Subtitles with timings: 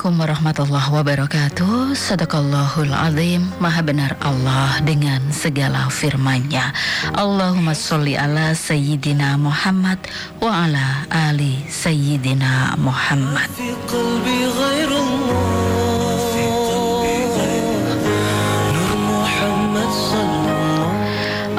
[0.00, 1.92] Assalamualaikum warahmatullahi wabarakatuh.
[1.92, 3.44] Sadaqallahul azim.
[3.60, 6.72] Maha benar Allah dengan segala firman-Nya.
[7.12, 10.00] Allahumma sholli ala Sayyidina Muhammad
[10.40, 13.44] Wa ala ali Sayyidina Muhammad.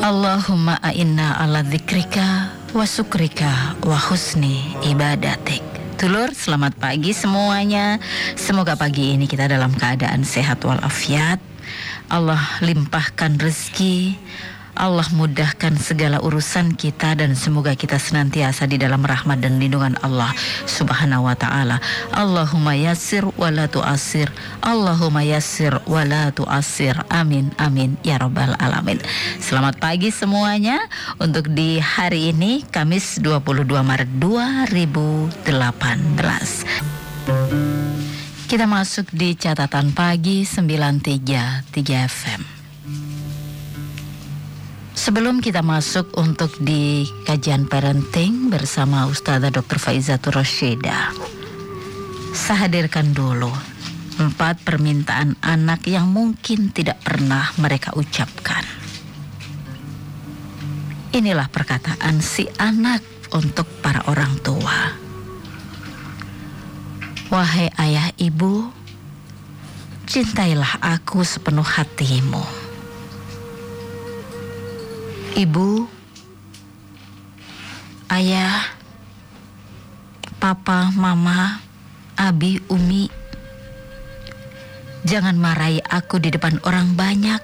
[0.02, 5.71] Allahumma a'inna ala zikrika wa syukrika wa husni ibadatik.
[6.02, 8.02] Dulur, selamat pagi semuanya.
[8.34, 11.38] Semoga pagi ini kita dalam keadaan sehat walafiat.
[12.10, 14.18] Allah limpahkan rezeki,
[14.76, 20.32] Allah mudahkan segala urusan kita dan semoga kita senantiasa di dalam rahmat dan lindungan Allah
[20.70, 21.84] Subhanahu wa taala.
[22.16, 24.32] Allahumma yassir wa la tu'assir.
[24.64, 26.96] Allahumma yassir wa la tu'assir.
[27.12, 29.02] Amin amin ya rabbal alamin.
[29.44, 30.80] Selamat pagi semuanya
[31.20, 35.52] untuk di hari ini Kamis 22 Maret 2018.
[38.52, 41.72] Kita masuk di catatan pagi 933
[42.04, 42.61] FM.
[45.02, 49.82] Sebelum kita masuk untuk di kajian parenting bersama Ustazah Dr.
[49.82, 51.10] Faizatul Rosyida,
[52.38, 53.50] saya hadirkan dulu
[54.22, 58.62] empat permintaan anak yang mungkin tidak pernah mereka ucapkan.
[61.18, 63.02] Inilah perkataan si anak
[63.34, 65.02] untuk para orang tua.
[67.34, 68.70] Wahai ayah ibu,
[70.06, 72.61] cintailah aku sepenuh hatimu.
[75.42, 75.90] Ibu,
[78.14, 78.62] ayah,
[80.38, 81.58] papa, mama,
[82.14, 83.10] abi, umi,
[85.02, 87.42] jangan marahi aku di depan orang banyak.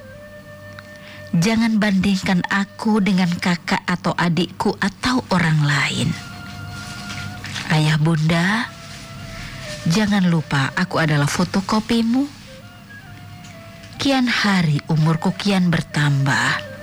[1.42, 6.14] Jangan bandingkan aku dengan kakak atau adikku atau orang lain.
[7.74, 8.70] Ayah bunda,
[9.90, 12.30] jangan lupa aku adalah fotokopimu.
[13.98, 16.77] Kian hari umurku kian bertambah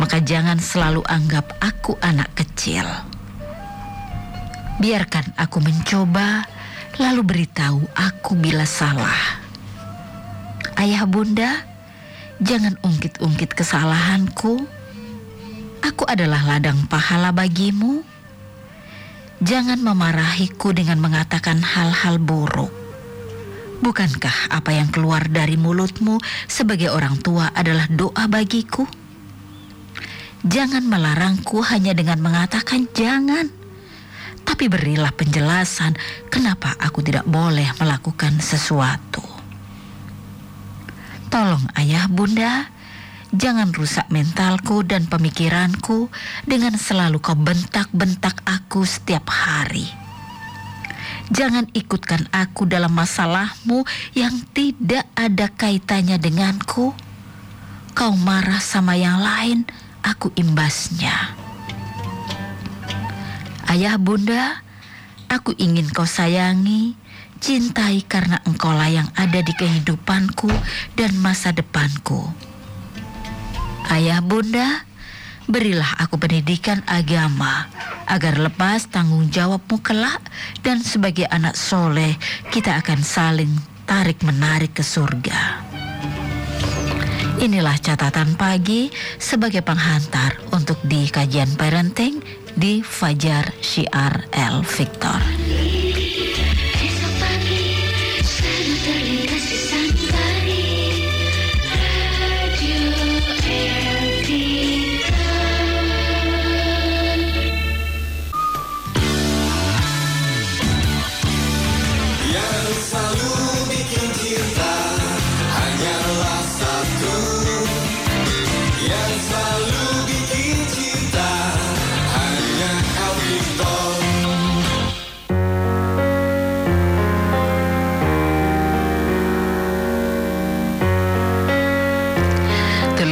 [0.00, 2.86] maka jangan selalu anggap aku anak kecil.
[4.80, 6.48] Biarkan aku mencoba,
[6.96, 9.42] lalu beritahu aku bila salah.
[10.80, 11.60] Ayah bunda,
[12.40, 14.64] jangan ungkit-ungkit kesalahanku.
[15.82, 18.02] Aku adalah ladang pahala bagimu.
[19.42, 22.70] Jangan memarahiku dengan mengatakan hal-hal buruk.
[23.82, 28.86] Bukankah apa yang keluar dari mulutmu sebagai orang tua adalah doa bagiku?
[30.42, 33.46] Jangan melarangku hanya dengan mengatakan jangan.
[34.42, 35.94] Tapi berilah penjelasan
[36.26, 39.22] kenapa aku tidak boleh melakukan sesuatu.
[41.30, 42.66] Tolong ayah bunda,
[43.30, 46.10] jangan rusak mentalku dan pemikiranku
[46.42, 49.86] dengan selalu kau bentak-bentak aku setiap hari.
[51.32, 56.92] Jangan ikutkan aku dalam masalahmu yang tidak ada kaitannya denganku.
[57.96, 59.64] Kau marah sama yang lain,
[60.02, 61.34] aku imbasnya.
[63.70, 64.60] Ayah bunda,
[65.32, 66.92] aku ingin kau sayangi,
[67.40, 70.52] cintai karena engkaulah yang ada di kehidupanku
[70.92, 72.28] dan masa depanku.
[73.88, 74.84] Ayah bunda,
[75.48, 77.66] berilah aku pendidikan agama
[78.06, 80.20] agar lepas tanggung jawabmu kelak
[80.60, 82.14] dan sebagai anak soleh
[82.52, 83.50] kita akan saling
[83.88, 85.71] tarik menarik ke surga.
[87.42, 88.86] Inilah catatan pagi
[89.18, 92.22] sebagai penghantar untuk di kajian parenting
[92.54, 95.81] di Fajar Syiar El Victor.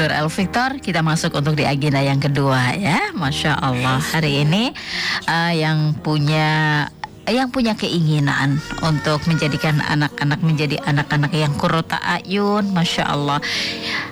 [0.01, 3.13] Dulur El Victor, kita masuk untuk di agenda yang kedua ya.
[3.13, 4.73] Masya Allah hari ini
[5.29, 6.89] eh, yang punya
[7.29, 13.45] yang punya keinginan untuk menjadikan anak-anak menjadi anak-anak yang kurota ayun, masya Allah.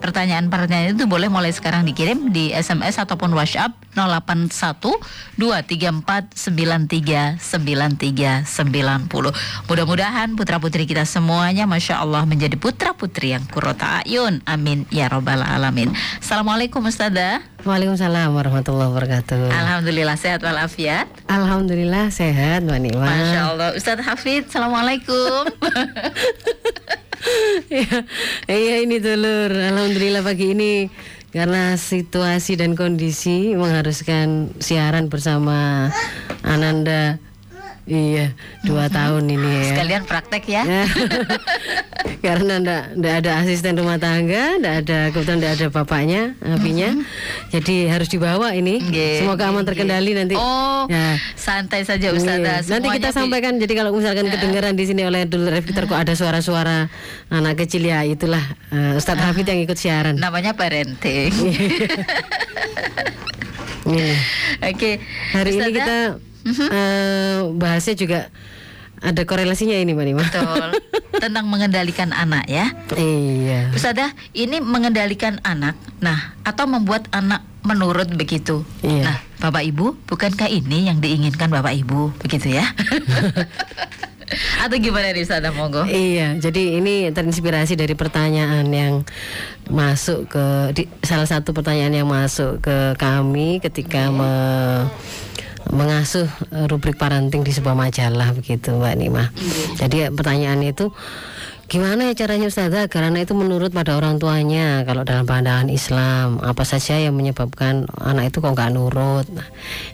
[0.00, 4.80] Pertanyaan-pertanyaan itu boleh mulai sekarang dikirim di SMS ataupun WhatsApp 081
[5.36, 9.68] 234 93 93 90.
[9.68, 14.40] Mudah-mudahan putra-putri kita semuanya Masya Allah menjadi putra-putri yang kurota ayun.
[14.48, 15.92] Amin ya robbal alamin.
[16.18, 17.44] Assalamualaikum Ustazah.
[17.60, 19.52] Waalaikumsalam warahmatullahi wabarakatuh.
[19.52, 21.12] Alhamdulillah sehat walafiat.
[21.28, 23.04] Alhamdulillah sehat Mbak Nima.
[23.04, 23.68] Masya Allah.
[23.76, 25.44] Ustadz Hafid, Assalamualaikum.
[27.70, 28.02] Iya,
[28.48, 29.52] iya ini dulur.
[29.52, 30.88] Alhamdulillah pagi ini
[31.30, 35.90] karena situasi dan kondisi mengharuskan siaran bersama
[36.42, 37.20] Ananda.
[37.84, 39.64] Iya, dua tahun ini ya.
[39.72, 40.62] Sekalian praktek ya.
[40.62, 40.84] Ya.
[42.24, 46.92] Karena ndak ndak ada asisten rumah tangga, ndak ada kebetulan ndak ada bapaknya, apinya.
[47.48, 48.78] Jadi harus dibawa ini.
[48.78, 50.34] Nggih, Semoga aman nggih, terkendali nanti.
[50.36, 51.16] Oh, Ya.
[51.34, 52.60] santai saja Ustazah.
[52.60, 52.68] Iya.
[52.68, 53.56] Nanti kita sampaikan.
[53.56, 56.88] Jadi kalau misalkan kedengaran di sini oleh dulur Eviter kok ada suara-suara
[57.28, 60.16] anak kecil ya itulah eh, Ustadz Hafid yang ikut siaran.
[60.16, 61.32] namanya parenting.
[64.62, 65.00] Oke.
[65.32, 68.20] Hari ini Ustazah, kita eh, bahasnya juga
[69.00, 70.20] ada korelasinya ini Mbak Nima.
[70.20, 70.68] betul
[71.24, 72.72] tentang mengendalikan anak ya.
[72.96, 73.72] Iya.
[73.76, 75.76] Ustazah, ini mengendalikan anak.
[76.00, 78.64] Nah, atau membuat anak menurut begitu.
[78.80, 79.04] Iya.
[79.04, 82.64] Nah, Bapak Ibu, bukankah ini yang diinginkan Bapak Ibu begitu ya?
[84.64, 85.84] atau gimana nih Ustazah monggo?
[85.84, 88.94] Iya, jadi ini terinspirasi dari pertanyaan yang
[89.66, 90.44] masuk ke
[90.76, 94.86] di, salah satu pertanyaan yang masuk ke kami ketika me-
[95.70, 99.24] mengasuh eh, rubrik parenting di sebuah majalah begitu Mbak Nima.
[99.78, 100.90] Jadi eh, pertanyaannya itu
[101.70, 106.42] gimana ya caranya Ustazah agar anak itu menurut pada orang tuanya kalau dalam pandangan Islam
[106.42, 109.22] apa saja yang menyebabkan anak itu kok nggak nurut.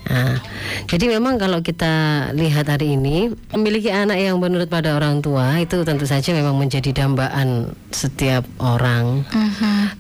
[0.09, 0.41] Nah,
[0.89, 5.85] jadi memang kalau kita lihat hari ini memiliki anak yang menurut pada orang tua itu
[5.85, 9.29] tentu saja memang menjadi dambaan setiap orang.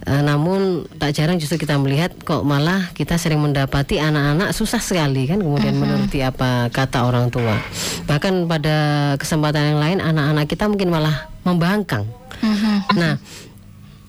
[0.09, 5.29] Eh, namun tak jarang justru kita melihat kok malah kita sering mendapati anak-anak susah sekali
[5.29, 7.61] kan kemudian menuruti apa kata orang tua.
[8.09, 8.77] Bahkan pada
[9.21, 12.11] kesempatan yang lain anak-anak kita mungkin malah membangkang.
[12.99, 13.23] Nah,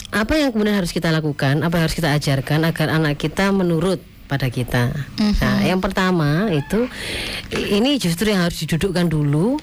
[0.10, 4.02] apa yang kemudian harus kita lakukan, apa yang harus kita ajarkan agar anak kita menurut
[4.26, 4.92] pada kita.
[5.22, 6.90] Nah, yang pertama itu
[7.54, 9.62] ini justru yang harus didudukkan dulu,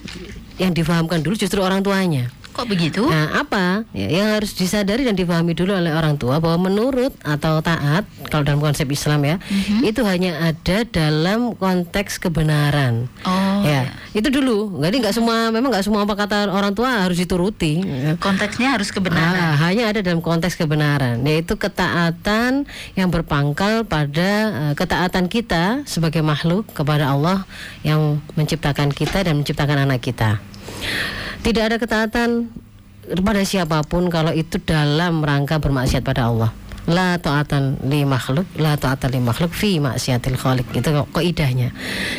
[0.63, 2.31] yang difahamkan dulu justru orang tuanya.
[2.55, 3.03] Kok begitu?
[3.11, 7.59] Nah, apa ya, yang harus disadari dan dipahami dulu oleh orang tua bahwa menurut atau
[7.59, 9.37] taat kalau dalam konsep Islam ya,
[9.83, 13.11] itu hanya ada dalam konteks kebenaran.
[13.27, 14.79] Oh, ya, itu dulu.
[14.79, 17.83] Jadi nggak semua, memang nggak semua apa kata orang tua harus dituruti.
[17.83, 18.15] ya.
[18.23, 19.35] Konteksnya harus kebenaran.
[19.35, 24.31] Ah, hanya ada dalam konteks kebenaran, yaitu ketaatan yang berpangkal pada
[24.71, 27.43] eh, ketaatan kita sebagai makhluk kepada Allah
[27.83, 30.39] yang menciptakan kita dan menciptakan anak kita.
[31.45, 32.49] Tidak ada ketaatan
[33.05, 36.51] kepada siapa pun kalau itu dalam rangka bermaksiat pada Allah.
[36.85, 40.69] La ta'atan li makhluk, la ta'atan li makhluk fi maksiatil khaliq.
[40.73, 41.73] Itu kok kaidahnya.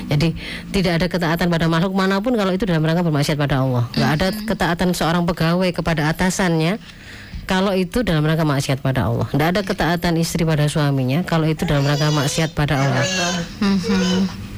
[0.09, 0.33] Jadi
[0.73, 3.85] tidak ada ketaatan pada makhluk mana pun kalau itu dalam rangka bermaksiat pada Allah.
[3.93, 6.81] Enggak ada ketaatan seorang pegawai kepada atasannya
[7.45, 9.29] kalau itu dalam rangka maksiat pada Allah.
[9.29, 13.05] Tidak ada ketaatan istri pada suaminya kalau itu dalam rangka maksiat pada Allah.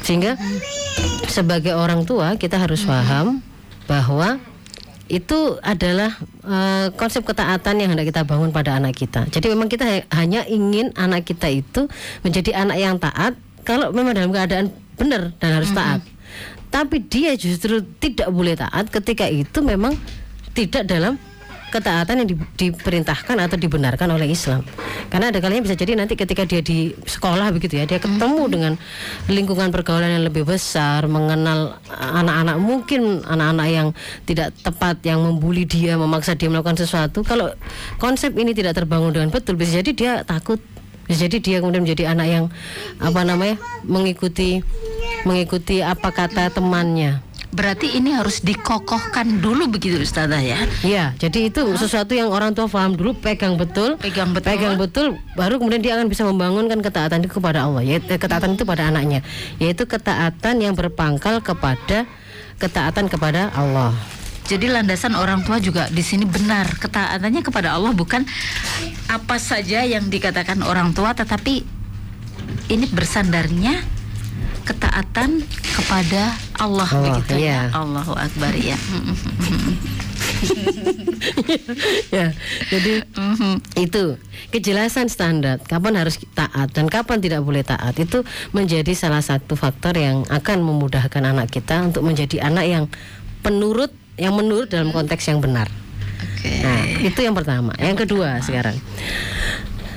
[0.08, 0.39] Sehingga
[1.27, 3.44] sebagai orang tua kita harus paham
[3.92, 4.39] bahwa
[5.08, 6.12] itu adalah
[6.44, 9.28] eh, konsep ketaatan yang hendak kita bangun pada anak kita.
[9.28, 11.88] Jadi memang kita ha- hanya ingin anak kita itu
[12.24, 13.36] menjadi anak yang taat
[13.68, 16.00] kalau memang dalam keadaan benar dan harus taat.
[16.68, 19.96] Tapi dia justru tidak boleh taat ketika itu memang
[20.52, 21.16] tidak dalam
[21.68, 24.64] ketaatan yang di- diperintahkan atau dibenarkan oleh Islam.
[25.12, 28.74] Karena ada kalanya bisa jadi nanti ketika dia di sekolah begitu ya, dia ketemu dengan
[29.28, 33.88] lingkungan pergaulan yang lebih besar, mengenal anak-anak mungkin anak-anak yang
[34.24, 37.24] tidak tepat yang membuli dia, memaksa dia melakukan sesuatu.
[37.28, 37.52] Kalau
[38.00, 40.60] konsep ini tidak terbangun dengan betul, bisa jadi dia takut.
[41.08, 42.46] Bisa jadi dia kemudian menjadi anak yang
[43.00, 43.56] apa namanya?
[43.88, 44.60] mengikuti
[45.24, 47.26] mengikuti apa kata temannya.
[47.58, 50.62] Berarti ini harus dikokohkan dulu begitu Ustazah ya.
[50.86, 54.46] Iya, jadi itu sesuatu yang orang tua paham dulu, pegang betul, Pegang betul.
[54.46, 58.54] pegang betul, baru kemudian dia akan bisa membangunkan ketaatan itu kepada Allah, yaitu eh, ketaatan
[58.54, 59.26] itu pada anaknya,
[59.58, 62.06] yaitu ketaatan yang berpangkal kepada
[62.62, 63.90] ketaatan kepada Allah.
[64.46, 68.24] Jadi landasan orang tua juga di sini benar ketaatannya kepada Allah bukan
[69.10, 71.66] apa saja yang dikatakan orang tua tetapi
[72.72, 73.97] ini bersandarnya
[74.68, 77.72] ketaatan kepada Allah Allah, begitu ya.
[77.72, 77.72] iya.
[77.72, 78.76] Allahu Akbar ya.
[82.14, 82.30] ya
[82.70, 83.02] jadi
[83.80, 84.04] itu
[84.54, 88.22] kejelasan standar kapan harus taat dan kapan tidak boleh taat itu
[88.54, 92.86] menjadi salah satu faktor yang akan memudahkan anak kita untuk menjadi anak yang
[93.42, 95.72] penurut yang menurut dalam konteks yang benar
[96.18, 96.54] Oke.
[96.62, 97.74] Nah, itu yang pertama.
[97.78, 98.78] Yang kedua sekarang.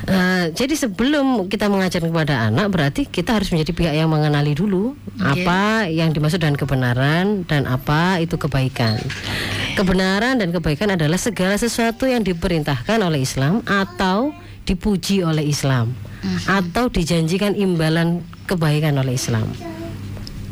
[0.09, 4.97] Eh, jadi sebelum kita mengajar kepada anak berarti kita harus menjadi pihak yang mengenali dulu
[4.97, 5.45] Oke.
[5.45, 8.97] apa yang dimaksud dengan kebenaran dan apa itu kebaikan.
[9.77, 14.33] Kebenaran dan kebaikan adalah segala sesuatu yang diperintahkan oleh Islam atau
[14.65, 15.93] dipuji oleh Islam
[16.49, 19.49] atau dijanjikan imbalan kebaikan oleh Islam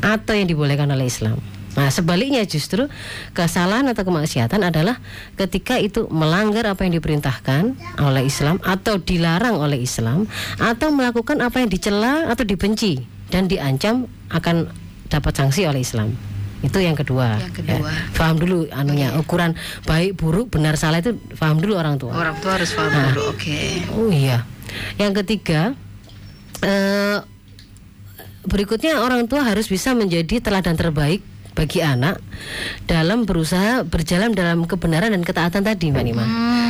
[0.01, 1.41] atau yang dibolehkan oleh Islam.
[1.77, 2.89] Nah, sebaliknya justru
[3.31, 4.97] kesalahan atau kemaksiatan adalah
[5.37, 10.25] ketika itu melanggar apa yang diperintahkan oleh Islam atau dilarang oleh Islam
[10.57, 14.73] atau melakukan apa yang dicela atau dibenci dan diancam akan
[15.13, 16.17] dapat sanksi oleh Islam.
[16.59, 17.39] Itu yang kedua.
[17.39, 17.87] Yang kedua.
[17.87, 18.11] Ya.
[18.17, 19.55] Paham dulu anunya ukuran
[19.87, 22.11] baik buruk benar salah itu paham dulu orang tua.
[22.11, 23.13] Orang tua harus paham Nah.
[23.13, 23.31] dulu.
[23.31, 23.85] Oke.
[23.95, 24.43] Oh iya.
[24.99, 25.77] Yang ketiga,
[26.59, 27.23] eh,
[28.43, 31.23] berikutnya orang tua harus bisa menjadi teladan terbaik
[31.59, 32.23] bagi anak
[32.87, 36.23] dalam berusaha berjalan dalam kebenaran dan ketaatan tadi, Mbak Nima.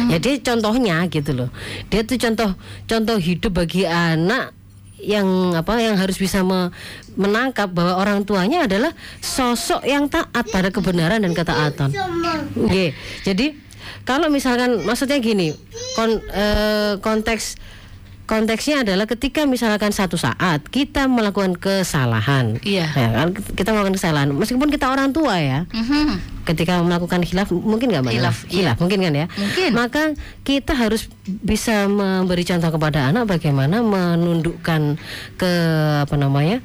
[0.09, 1.49] Ya dia contohnya gitu loh.
[1.93, 2.57] Dia tuh contoh
[2.89, 4.57] contoh hidup bagi anak
[4.97, 6.73] yang apa yang harus bisa me-
[7.13, 8.91] menangkap bahwa orang tuanya adalah
[9.21, 11.93] sosok yang taat pada kebenaran dan ketaatan.
[12.57, 13.53] Oke, jadi
[14.03, 15.53] kalau misalkan maksudnya gini,
[15.93, 17.55] kon- eh, konteks
[18.29, 22.85] konteksnya adalah ketika misalkan satu saat kita melakukan kesalahan, Iya.
[22.93, 26.45] ya kan kita melakukan kesalahan, meskipun kita orang tua ya, Mhm.
[26.45, 28.13] ketika melakukan khilaf mungkin nggak mbak?
[28.13, 28.21] Nina?
[28.29, 28.71] Khilaf, iya.
[28.77, 29.25] Mungkin kan ya?
[29.33, 29.69] Mungkin.
[29.73, 30.03] Maka
[30.45, 35.01] kita harus bisa memberi contoh kepada anak bagaimana menundukkan
[35.33, 35.51] ke
[36.05, 36.61] apa namanya?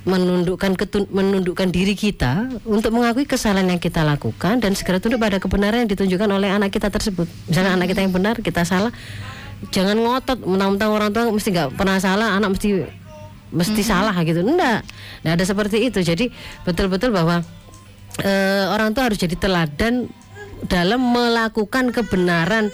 [0.00, 5.36] menundukkan ketun, menundukkan diri kita untuk mengakui kesalahan yang kita lakukan dan segera tunduk pada
[5.36, 7.28] kebenaran yang ditunjukkan oleh anak kita tersebut.
[7.44, 8.96] Misalnya anak kita yang benar, kita salah,
[9.68, 12.68] jangan ngotot mentang-mentang orang tua mesti nggak pernah salah, anak mesti
[13.52, 14.40] mesti salah gitu.
[14.40, 14.88] Enggak.
[15.20, 16.00] Enggak ada seperti itu.
[16.00, 16.32] Jadi
[16.64, 17.44] betul-betul bahwa
[18.24, 20.08] eh, orang tua harus jadi teladan
[20.64, 22.72] dalam melakukan kebenaran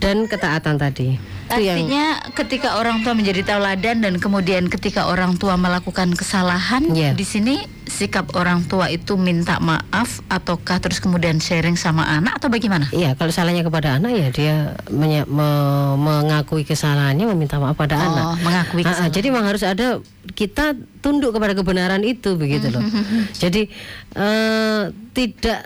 [0.00, 1.33] dan ketaatan tadi.
[1.54, 6.86] Itu yang Artinya ketika orang tua menjadi tauladan dan kemudian ketika orang tua melakukan kesalahan,
[6.86, 7.12] Iya.
[7.12, 12.48] di sini sikap orang tua itu minta maaf ataukah terus kemudian sharing sama anak atau
[12.48, 12.88] bagaimana?
[12.90, 14.54] Iya, kalau salahnya kepada anak ya dia
[14.88, 15.52] menye- me-
[15.94, 18.24] mengakui kesalahannya, meminta maaf pada Oh, anak.
[18.40, 19.12] mengakui Ah, ah, kesalahan.
[19.12, 20.00] jadi memang harus ada
[20.32, 22.82] kita tunduk kepada kebenaran itu begitu loh.
[23.38, 23.68] jadi
[24.12, 24.82] eh,
[25.12, 25.60] tidak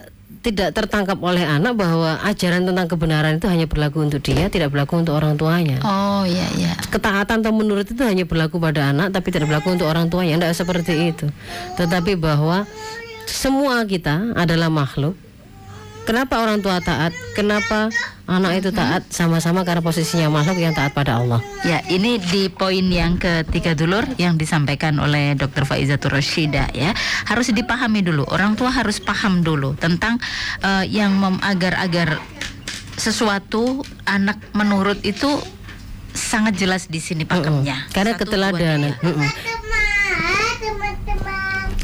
[0.49, 5.05] tidak tertangkap oleh anak bahwa ajaran tentang kebenaran itu hanya berlaku untuk dia, tidak berlaku
[5.05, 5.76] untuk orang tuanya.
[5.85, 6.73] Oh iya iya.
[6.88, 10.40] Ketaatan atau menurut itu hanya berlaku pada anak tapi tidak berlaku untuk orang tuanya.
[10.40, 11.28] Tidak seperti itu.
[11.76, 12.64] Tetapi bahwa
[13.28, 15.27] semua kita adalah makhluk.
[16.09, 17.12] Kenapa orang tua taat?
[17.37, 17.93] Kenapa
[18.25, 19.05] anak itu taat?
[19.12, 21.45] Sama-sama karena posisinya makhluk yang taat pada Allah.
[21.69, 25.69] Ya, ini di poin yang ketiga dulur yang disampaikan oleh Dr.
[25.69, 26.97] Faizatul Rashida ya.
[27.29, 28.25] Harus dipahami dulu.
[28.25, 30.17] Orang tua harus paham dulu tentang
[30.65, 31.12] eh, yang
[31.45, 32.17] agar-agar
[32.97, 35.29] sesuatu anak menurut itu
[36.17, 37.85] sangat jelas di sini pakemnya.
[37.93, 38.97] Karena Satu, dua, keteladanan.
[38.97, 39.29] tiga.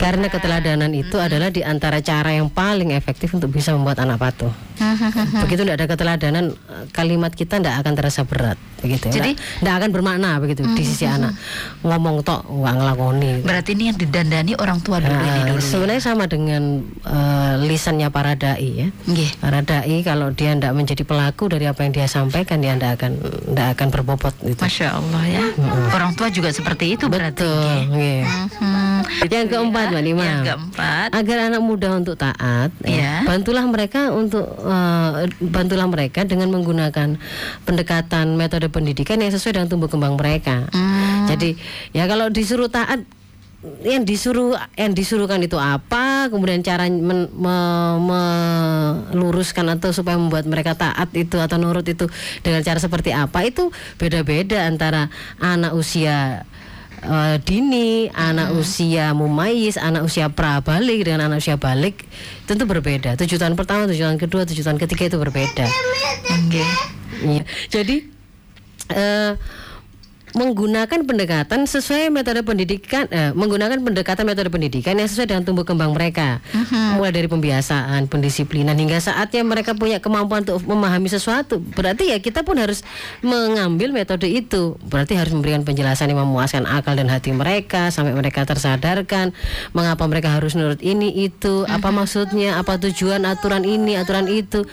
[0.04, 4.52] Karena keteladanan itu adalah di antara cara yang paling efektif untuk bisa membuat anak patuh.
[5.40, 6.44] Begitu tidak ada keteladanan,
[6.92, 9.08] kalimat kita tidak akan terasa berat, begitu.
[9.08, 9.12] ya.
[9.16, 9.34] Jadi-
[9.64, 11.32] nggak akan bermakna begitu di sisi anak.
[11.80, 13.30] Ngomong tok nggak ngelakoni.
[13.40, 15.56] Berarti ini yang didandani orang tua dulu ini Nah, dulu.
[15.56, 15.64] ya.
[15.64, 16.62] sebenarnya sama dengan
[17.00, 18.88] eh, lisannya para dai ya.
[19.08, 19.30] Nggih.
[19.40, 23.12] Para dai kalau dia tidak menjadi pelaku dari apa yang dia sampaikan, dia tidak akan
[23.48, 24.60] tidak akan berbobot gitu.
[24.60, 25.42] Masya Allah ya.
[25.90, 27.48] Orang tua juga seperti itu berarti.
[27.88, 28.20] Betul.
[29.24, 30.24] Yang keempat, Mbak Nima.
[30.24, 31.08] Yang keempat.
[31.10, 33.14] Agar anak muda untuk taat, ya, Iya.
[33.24, 37.16] bantulah mereka untuk eh, bantulah mereka dengan menggunakan
[37.62, 40.66] pendekatan metode pendidikan yang sesuai dengan tumbuh kembang mereka.
[40.70, 41.26] Hmm.
[41.26, 41.56] Jadi
[41.90, 43.02] ya kalau disuruh taat
[43.80, 47.96] yang disuruh yang disuruhkan itu apa kemudian cara men- me-
[49.16, 52.04] meluruskan atau supaya membuat mereka taat itu atau nurut itu
[52.44, 55.08] dengan cara seperti apa itu beda-beda antara
[55.40, 56.44] anak usia
[57.04, 62.02] eh, dini, anak usia mumayis, anak usia prabalik dengan anak usia balik
[62.48, 63.14] tentu berbeda.
[63.20, 65.66] Tujuh tahun pertama, tujuh tahun kedua, tujuh tahun ketiga itu berbeda.
[66.48, 66.70] Nggih.
[67.24, 67.44] Iya.
[67.70, 67.96] Jadi
[68.90, 69.32] eh,
[70.34, 75.94] menggunakan pendekatan sesuai metode pendidikan eh, menggunakan pendekatan metode pendidikan yang sesuai dengan tumbuh kembang
[75.94, 76.42] mereka.
[76.98, 81.62] Mulai dari pembiasaan pendisiplinan hingga saatnya mereka punya kemampuan untuk memahami sesuatu.
[81.62, 82.82] Berarti ya kita pun harus
[83.22, 84.74] mengambil metode itu.
[84.82, 89.30] Berarti harus memberikan penjelasan yang memuaskan akal dan hati mereka sampai mereka tersadarkan
[89.70, 94.66] mengapa mereka harus nurut ini itu apa maksudnya apa tujuan aturan ini aturan itu.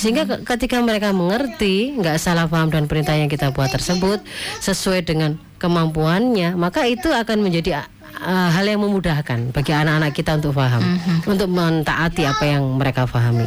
[0.00, 4.24] Sehingga ke- ketika mereka mengerti nggak salah paham dan perintah yang kita buat tersebut
[4.64, 7.86] sesuai dengan kemampuannya maka itu akan menjadi
[8.18, 10.82] uh, hal yang memudahkan bagi anak-anak kita untuk paham
[11.26, 13.46] untuk mentaati apa yang mereka pahami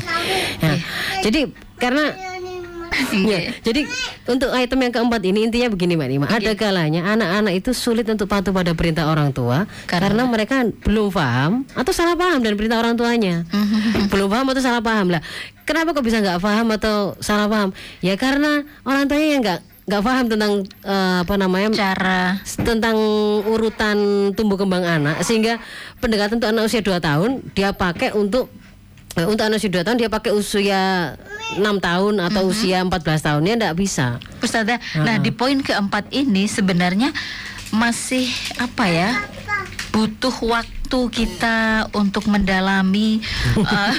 [0.55, 0.79] Nah,
[1.19, 2.15] jadi karena
[3.11, 3.83] Ya, jadi
[4.23, 8.31] untuk item yang keempat ini intinya begini Mbak Nima, ada kalanya anak-anak itu sulit untuk
[8.31, 12.95] patuh pada perintah orang tua karena, mereka belum paham atau salah paham dan perintah orang
[12.95, 13.43] tuanya.
[14.07, 15.19] belum paham atau salah paham lah.
[15.67, 17.75] Kenapa kok bisa nggak paham atau salah paham?
[17.99, 22.97] Ya karena orang tuanya yang nggak nggak paham tentang eh, apa namanya Cara tentang
[23.45, 23.97] urutan
[24.33, 25.61] tumbuh kembang anak sehingga
[26.01, 28.49] pendekatan untuk anak usia 2 tahun dia pakai untuk
[29.13, 31.13] eh, untuk anak usia 2 tahun dia pakai usia
[31.53, 34.17] 6 tahun atau usia 14 tahunnya enggak bisa.
[34.41, 37.13] Ustazah, nah di poin keempat ini sebenarnya
[37.69, 38.25] masih
[38.57, 39.09] apa ya?
[39.89, 43.23] Butuh waktu kita untuk mendalami
[43.55, 43.93] eh,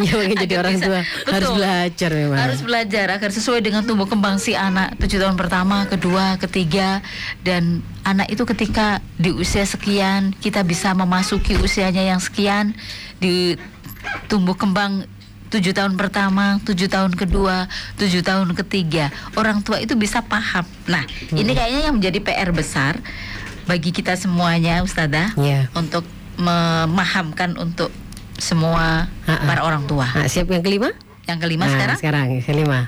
[0.00, 1.56] Ya jadi orang bisa- tua harus Betul.
[1.60, 2.38] belajar memang.
[2.40, 7.04] Harus belajar agar sesuai dengan tumbuh kembang si anak tujuh tahun pertama, kedua, ketiga
[7.44, 12.72] dan anak itu ketika di usia sekian kita bisa memasuki usianya yang sekian
[13.20, 13.60] di
[14.32, 15.04] tumbuh kembang
[15.46, 20.66] tujuh tahun pertama, tujuh tahun kedua, tujuh tahun ketiga orang tua itu bisa paham.
[20.90, 22.98] Nah ini kayaknya yang menjadi PR besar
[23.66, 25.68] bagi kita semuanya, Ustazah, Iya.
[25.74, 26.06] untuk
[26.38, 27.90] memahamkan untuk
[28.36, 29.44] semua Ha-ha.
[29.44, 30.06] para orang tua.
[30.06, 30.92] Nah, siap yang kelima?
[31.26, 32.78] Yang kelima Nah, sekarang sekarang yang kelima.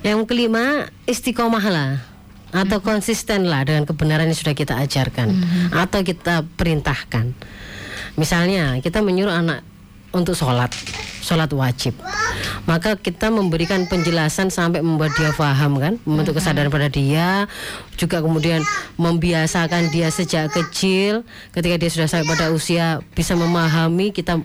[0.00, 0.64] Yang kelima
[1.04, 1.98] istiqomahlah
[2.54, 5.34] atau konsisten lah dengan kebenaran yang sudah kita ajarkan
[5.74, 7.34] atau kita perintahkan.
[8.14, 9.66] Misalnya kita menyuruh anak
[10.14, 10.70] untuk sholat,
[11.26, 11.98] sholat wajib.
[12.70, 17.50] Maka kita memberikan penjelasan sampai membuat dia paham kan, membentuk kesadaran pada dia,
[17.98, 18.62] juga kemudian
[18.94, 24.38] membiasakan dia sejak kecil, ketika dia sudah sampai pada usia bisa memahami, kita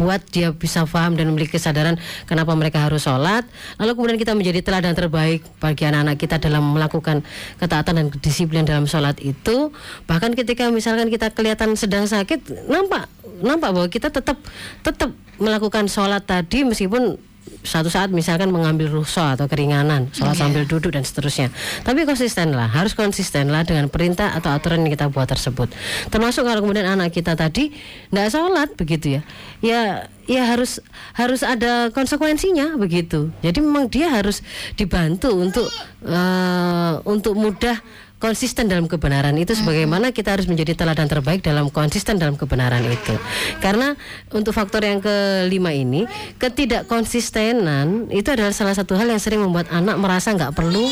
[0.00, 3.44] buat dia bisa paham dan memiliki kesadaran kenapa mereka harus sholat.
[3.76, 7.20] Lalu kemudian kita menjadi teladan terbaik bagi anak-anak kita dalam melakukan
[7.60, 9.68] ketaatan dan disiplin dalam sholat itu.
[10.08, 13.10] Bahkan ketika misalkan kita kelihatan sedang sakit nampak
[13.44, 14.40] nampak bahwa kita tetap
[14.82, 17.18] tetap melakukan sholat tadi meskipun
[17.64, 21.50] satu saat misalkan mengambil rukhsah atau keringanan sholat sambil duduk dan seterusnya.
[21.82, 25.72] Tapi konsisten lah harus konsisten lah dengan perintah atau aturan yang kita buat tersebut.
[26.08, 27.74] Termasuk kalau kemudian anak kita tadi
[28.14, 29.22] nggak sholat begitu ya
[29.58, 29.80] ya
[30.28, 30.78] ya harus
[31.16, 33.32] harus ada konsekuensinya begitu.
[33.42, 34.44] Jadi memang dia harus
[34.78, 35.66] dibantu untuk
[36.04, 37.80] eh, untuk mudah
[38.18, 43.14] konsisten dalam kebenaran itu sebagaimana kita harus menjadi teladan terbaik dalam konsisten dalam kebenaran itu.
[43.62, 43.94] Karena
[44.34, 46.04] untuk faktor yang kelima ini
[46.42, 50.82] ketidakkonsistenan itu adalah salah satu hal yang sering membuat anak merasa nggak perlu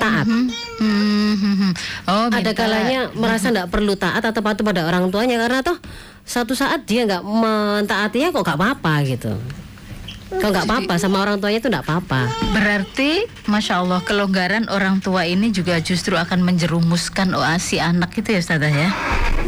[0.00, 0.24] taat.
[0.24, 0.48] Hmm,
[0.80, 1.72] hmm, hmm.
[2.08, 5.76] Oh, ada kalanya merasa nggak perlu taat atau patuh pada orang tuanya karena toh
[6.28, 9.32] satu saat dia nggak mentaatinya kok nggak apa-apa gitu
[10.28, 15.24] kok nggak apa-apa sama orang tuanya itu nggak apa-apa Berarti, masya Allah, kelonggaran orang tua
[15.24, 18.92] ini juga justru akan menjerumuskan oh, si anak itu ya, Ustazah ya?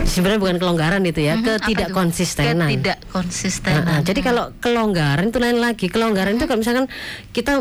[0.01, 1.97] sebenarnya bukan kelonggaran itu ya Mhm, apa ketidak tuh?
[2.01, 3.85] konsistenan Ketidak konsistenan.
[3.85, 5.87] Nah, jadi kalau kelonggaran itu lain lagi.
[5.93, 6.87] Kelonggaran itu kalau misalkan
[7.37, 7.61] kita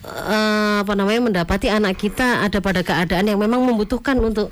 [0.00, 4.48] eh, apa namanya mendapati anak kita ada pada keadaan yang memang membutuhkan untuk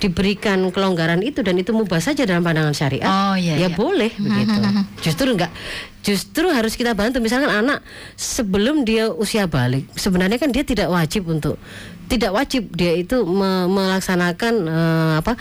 [0.00, 3.06] diberikan kelonggaran itu dan itu mubah saja dalam pandangan syariat.
[3.06, 3.76] Oh, iya, ya iya.
[3.76, 4.58] boleh begitu.
[5.04, 5.52] Justru enggak
[6.00, 7.84] justru harus kita bantu misalkan anak
[8.16, 11.60] sebelum dia usia balik sebenarnya kan dia tidak wajib untuk
[12.08, 15.36] tidak wajib dia itu me- melaksanakan eh, apa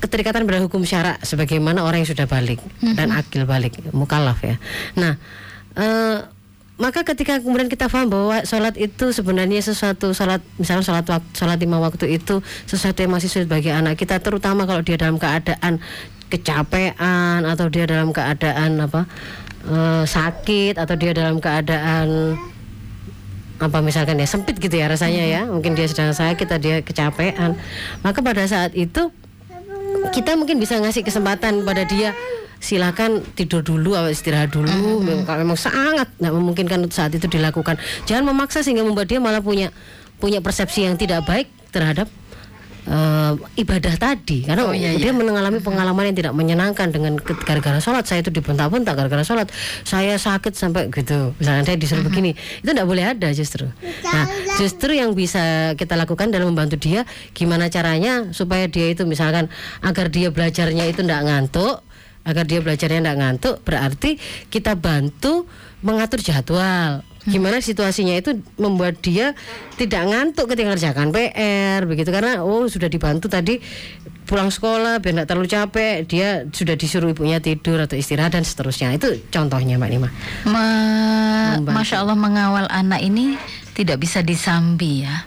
[0.00, 4.56] keterikatan pada hukum syara sebagaimana orang yang sudah balik dan akil balik mukallaf ya.
[4.96, 5.16] Nah,
[5.76, 6.18] eh,
[6.76, 11.56] maka ketika kemudian kita paham bahwa sholat itu sebenarnya sesuatu sholat misalnya sholat waktu sholat
[11.56, 15.80] lima waktu itu sesuatu yang masih sulit bagi anak kita terutama kalau dia dalam keadaan
[16.28, 19.08] kecapean atau dia dalam keadaan apa
[19.64, 22.36] eh, sakit atau dia dalam keadaan
[23.56, 27.56] apa misalkan ya sempit gitu ya rasanya ya mungkin dia sedang sakit atau dia kecapean.
[28.04, 29.08] Maka pada saat itu
[30.12, 32.16] kita mungkin bisa ngasih kesempatan pada dia
[32.56, 35.04] silakan tidur dulu atau istirahat dulu.
[35.04, 37.76] Memang- kalau memang sangat nggak memungkinkan untuk saat itu dilakukan.
[38.08, 39.70] Jangan memaksa sehingga membuat dia malah punya
[40.16, 42.08] punya persepsi yang tidak baik terhadap
[42.86, 44.46] eh, ibadah tadi.
[44.46, 48.02] Karena Oh, iya, dia mengalami pengalaman yang tidak menyenangkan dengan gara-gara sholat.
[48.02, 49.46] Saya itu dibentak-bentak gara-gara sholat.
[49.86, 51.34] Saya sakit sampai gitu.
[51.38, 52.34] Misalnya saya disuruh begini.
[52.62, 53.70] Itu tidak boleh ada justru.
[54.02, 54.26] Nah
[54.58, 57.04] justru yang bisa kita lakukan dalam membantu dia
[57.36, 59.52] gimana caranya supaya dia itu misalkan
[59.84, 61.84] agar dia belajarnya itu tidak ngantuk
[62.26, 64.18] agar dia belajarnya tidak ngantuk berarti
[64.50, 65.46] kita bantu
[65.84, 69.34] mengatur jadwal gimana situasinya itu membuat dia
[69.74, 72.10] tidak ngantuk ketika mengerjakan PR begitu.
[72.10, 73.58] Karena oh sudah dibantu tadi
[74.26, 78.90] pulang sekolah biar tidak terlalu capek dia sudah disuruh ibunya tidur atau istirahat dan seterusnya.
[78.94, 80.08] Itu contohnya mbak Nima.
[80.48, 81.78] Ma- Membantu.
[81.78, 83.38] Masya Allah mengawal anak ini
[83.78, 85.22] tidak bisa disambi ya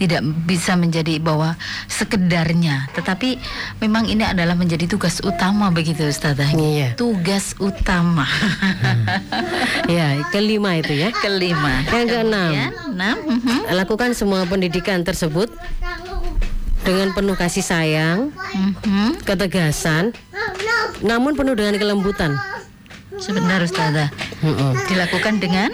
[0.00, 3.36] tidak bisa menjadi bahwa sekedarnya tetapi
[3.78, 6.96] memang ini adalah menjadi tugas utama begitu Ustazah Iya.
[6.96, 8.24] tugas utama
[9.84, 12.50] ya kelima itu ya kelima Yang keenam.
[12.96, 13.58] Enam mhm.
[13.76, 15.52] lakukan semua pendidikan tersebut
[16.80, 19.20] dengan penuh kasih sayang Mhm.
[19.28, 20.16] ketegasan
[21.04, 22.40] namun penuh dengan kelembutan
[23.20, 24.08] sebentar Ustazah
[24.40, 24.72] Mm-mm.
[24.88, 25.68] dilakukan dengan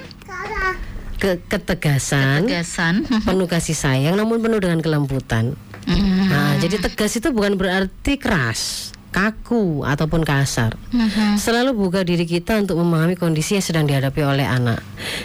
[1.17, 5.57] Ke- ketegasan tegasan penuh kasih sayang namun penuh dengan kelembutan.
[5.87, 6.29] Mhm.
[6.29, 10.77] Nah, jadi tegas itu bukan berarti keras, kaku ataupun kasar.
[10.91, 11.37] Mhm.
[11.37, 14.85] Selalu buka diri kita untuk memahami kondisi yang sedang dihadapi oleh anak.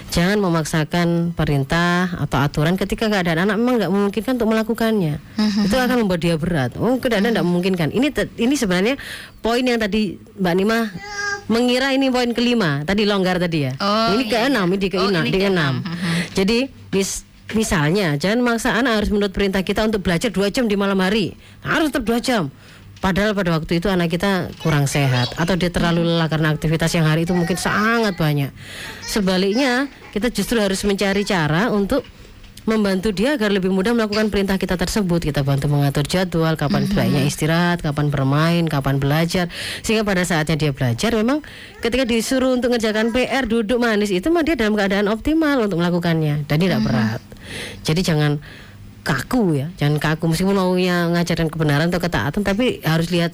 [0.09, 5.15] Jangan memaksakan perintah atau aturan ketika keadaan anak memang nggak memungkinkan untuk melakukannya.
[5.61, 6.75] Itu akan membuat dia berat.
[6.75, 7.89] Oh, keadaan tidak memungkinkan.
[7.89, 8.95] Ini te- ini sebenarnya
[9.39, 10.79] poin yang tadi Mbak Nima
[11.45, 12.83] mengira ini poin kelima.
[12.83, 13.73] Tadi longgar tadi ya.
[13.77, 15.73] Oh, ini iya, keenam, ini Oh, keenam, ini di keenam.
[15.83, 16.27] keenam.
[16.31, 16.57] Jadi
[16.89, 20.95] mis- misalnya jangan maksa anak harus menurut perintah kita untuk belajar dua jam di malam
[20.97, 21.35] hari.
[21.59, 22.47] Harus tetap dua jam.
[23.01, 27.09] Padahal pada waktu itu anak kita kurang sehat atau dia terlalu lelah karena aktivitas yang
[27.09, 28.53] hari itu mungkin sangat banyak.
[29.01, 32.05] Sebaliknya kita justru harus mencari cara untuk
[32.69, 35.33] membantu dia agar lebih mudah melakukan perintah kita tersebut.
[35.33, 39.49] Kita bantu mengatur jadwal, kapan sebaiknya istirahat, kapan bermain, kapan belajar.
[39.81, 41.41] Sehingga pada saatnya dia belajar memang
[41.81, 46.45] ketika disuruh untuk mengerjakan PR duduk manis itu mah dia dalam keadaan optimal untuk melakukannya
[46.45, 47.21] dan tidak berat.
[47.81, 48.37] Jadi jangan
[49.01, 53.33] kaku ya, jangan kaku meskipun maunya ngajarin kebenaran atau ketaatan tapi harus lihat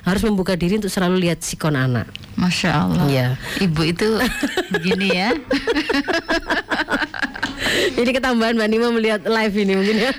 [0.00, 2.08] harus membuka diri untuk selalu lihat sikon anak.
[2.38, 3.28] Masya Allah Iya.
[3.60, 4.06] Ibu itu
[4.72, 5.34] begini ya
[7.70, 10.12] Ini ketambahan Mbak Nima melihat live ini mungkin ya.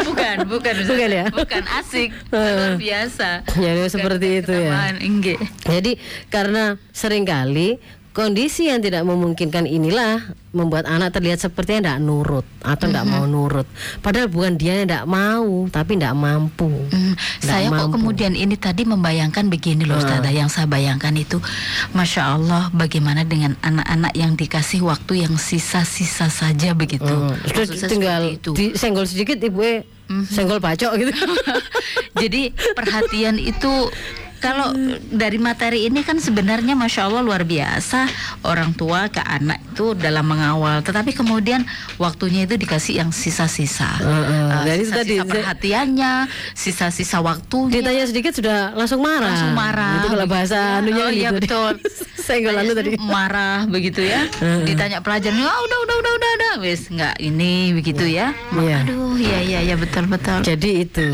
[0.00, 0.74] Bukan, bukan.
[0.86, 1.24] Bukan ya?
[1.28, 4.94] Bukan asik Luar biasa Ya, Bukan seperti itu ya.
[5.66, 5.98] Jadi
[6.30, 7.76] karena sering kali
[8.10, 10.18] kondisi yang tidak memungkinkan inilah
[10.50, 13.62] membuat anak terlihat seperti tidak nurut atau tidak mau nurut.
[13.98, 16.66] Padahal bukan dia yang tidak mau, tapi tidak mampu.
[16.66, 17.94] Hmm, Nggak saya kok mampu.
[17.94, 21.38] kemudian ini tadi membayangkan begini loh Ustazah Yang saya bayangkan itu
[21.90, 28.26] Masya Allah bagaimana dengan anak-anak yang dikasih waktu yang sisa-sisa saja begitu Hmm, terus tinggal
[28.28, 28.50] itu.
[28.52, 29.86] disenggol sedikit ibu
[30.26, 31.14] senggol bacok gitu.
[32.20, 33.70] Jadi perhatian itu
[34.40, 34.72] kalau
[35.06, 38.08] dari materi ini kan sebenarnya masya Allah luar biasa
[38.42, 41.62] orang tua ke anak itu dalam mengawal, tetapi kemudian
[41.96, 44.48] waktunya itu dikasih yang sisa-sisa, Heeh.
[44.50, 46.12] Eh, Jadi itu sisa-sisa tadi, saya- perhatiannya,
[46.52, 47.72] sisa-sisa waktunya.
[47.78, 49.28] Ditanya sedikit sudah langsung marah.
[49.28, 50.78] Langsung marah, Itu kalau bahasa ya.
[50.80, 51.38] anunya Oh, iya, gitu.
[51.38, 51.72] betul.
[52.26, 52.94] senggol anu tadi.
[52.96, 54.24] marah begitu ya.
[54.62, 58.32] Ditanya pelajaran, ah udah udah udah udah udah, wes nggak ini begitu ya.
[58.52, 58.84] Iya.
[58.84, 60.40] Aduh, iya iya iya betul betul.
[60.40, 61.08] Jadi itu.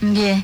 [0.00, 0.40] Iya.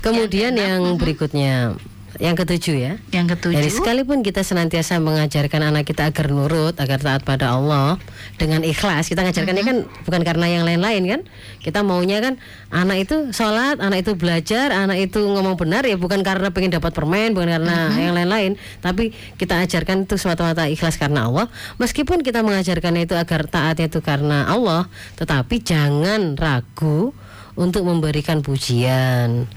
[0.00, 1.76] Kemudian yang berikutnya,
[2.20, 2.92] yang ketujuh ya.
[3.14, 3.56] Yang ketujuh.
[3.62, 7.96] Jadi sekalipun kita senantiasa mengajarkan anak kita agar nurut, agar taat pada Allah
[8.36, 11.20] dengan ikhlas, kita ngajarkannya kan bukan karena yang lain-lain kan.
[11.64, 12.36] Kita maunya kan
[12.68, 16.92] anak itu sholat, anak itu belajar, anak itu ngomong benar ya bukan karena pengen dapat
[16.92, 21.46] permen, bukan karena yang lain-lain, tapi kita ajarkan itu semata-mata ikhlas karena Allah.
[21.80, 27.16] Meskipun kita mengajarkan itu agar taatnya itu karena Allah, tetapi jangan ragu
[27.56, 29.48] untuk memberikan pujian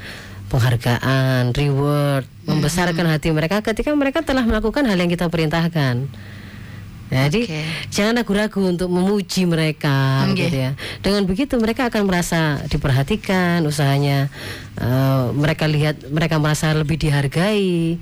[0.53, 6.05] penghargaan, reward, membesarkan hati mereka ketika mereka telah melakukan hal yang kita perintahkan.
[7.13, 7.61] Jadi Oke.
[7.93, 10.49] jangan ragu-ragu untuk memuji mereka, Oke.
[10.49, 10.71] gitu ya.
[11.01, 14.33] Dengan begitu mereka akan merasa diperhatikan, usahanya
[14.77, 18.01] eh, mereka lihat mereka merasa lebih dihargai,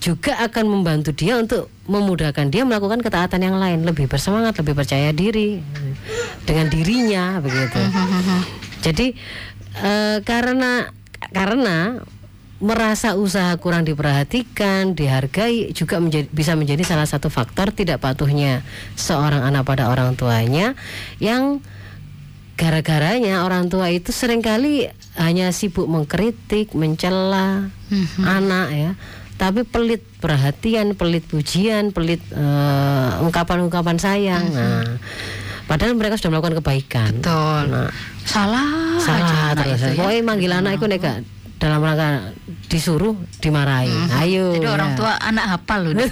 [0.00, 5.12] juga akan membantu dia untuk memudahkan dia melakukan ketaatan yang lain, lebih bersemangat, lebih percaya
[5.12, 5.60] diri
[6.48, 7.80] dengan dirinya, begitu.
[8.80, 9.12] Jadi
[9.84, 12.00] eh, karena karena
[12.60, 18.60] merasa usaha kurang diperhatikan, dihargai juga menjadi, bisa menjadi salah satu faktor tidak patuhnya
[19.00, 20.76] seorang anak pada orang tuanya
[21.16, 21.64] yang
[22.60, 27.72] gara-garanya orang tua itu sering kali hanya sibuk mengkritik, mencela
[28.20, 28.92] anak ya.
[29.40, 34.52] Tapi pelit perhatian, pelit pujian, pelit eh, ungkapan-ungkapan sayang.
[34.52, 35.00] Nah,
[35.70, 37.12] Padahal mereka sudah melakukan kebaikan.
[37.22, 37.62] Betul.
[37.70, 37.90] Nah,
[38.26, 39.78] Salah, salah terus.
[39.78, 39.94] ya.
[39.94, 41.18] Pokoknya manggil anak itu nek gak
[41.62, 42.34] dalam rangka
[42.66, 43.94] disuruh dimarahi.
[44.18, 44.58] Ayo.
[44.58, 44.96] Jadi orang ya.
[44.98, 45.94] tua anak hafal loh.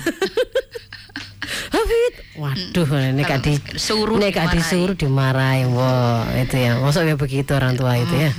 [1.68, 2.14] Hafid.
[2.38, 4.54] Waduh, nek gak di Suruh dimarahi.
[4.54, 5.62] disuruh dimarahi.
[5.72, 6.78] Wah, itu ya.
[6.78, 8.30] Maksudnya begitu orang tua itu ya.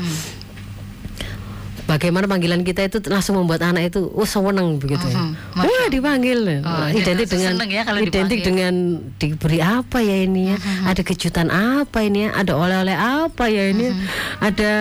[1.89, 5.34] Bagaimana panggilan kita itu langsung membuat anak itu oh seneng begitu ya.
[5.58, 8.45] Wah dipanggil, Oh, identik dengan ya kalau identik dipanggil.
[8.45, 8.73] dengan
[9.17, 13.89] diberi apa ya ini ya, ada kejutan apa ini ya, ada oleh-oleh apa ya ini,
[13.89, 13.93] ya,
[14.38, 14.71] ada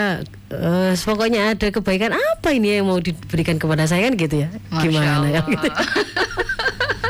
[0.53, 4.85] eh, pokoknya ada kebaikan apa ini yang mau diberikan kepada saya kan gitu ya, Masya
[4.85, 5.09] gimana?
[5.09, 5.49] Ya Allah.
[5.57, 5.68] gitu.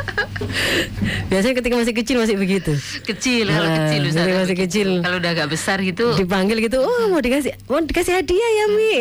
[1.30, 2.72] Biasanya ketika masih kecil masih begitu.
[3.04, 4.54] kecil kalau Nah, kecil masih begitu.
[4.64, 4.88] kecil.
[5.00, 8.92] Kalau udah agak besar gitu Dipanggil gitu, oh mau dikasih mau dikasih hadiah ya Mi.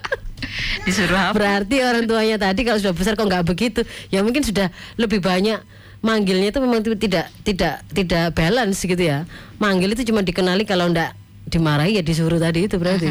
[0.86, 1.36] disuruh apa?
[1.36, 5.60] Berarti orang tuanya tadi kalau sudah besar kok nggak begitu, ya mungkin sudah lebih banyak
[6.00, 9.28] manggilnya itu memang tidak tidak tidak balance gitu ya.
[9.60, 11.12] Manggil itu cuma dikenali kalau ndak
[11.50, 13.10] dimarahi ya disuruh tadi itu berarti.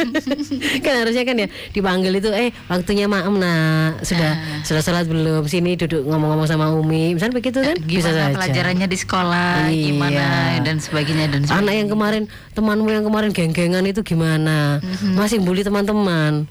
[0.84, 5.76] kan harusnya kan ya dipanggil itu eh waktunya maem nak sudah sudah sholat belum sini
[5.76, 8.34] duduk ngomong-ngomong sama Umi misalnya begitu kan bisa Gimana saja.
[8.34, 9.84] pelajarannya di sekolah, Iya.
[9.86, 10.24] gimana
[10.60, 11.62] dan sebagainya dan sebagainya.
[11.62, 14.80] Anak yang kemarin temanmu yang kemarin geng-gengan itu gimana?
[15.12, 16.48] Masih bully teman-teman.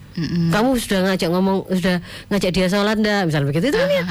[0.50, 3.26] Kamu sudah ngajak ngomong sudah ngajak dia sholat ndak?
[3.26, 4.04] Misal begitu itu kan ya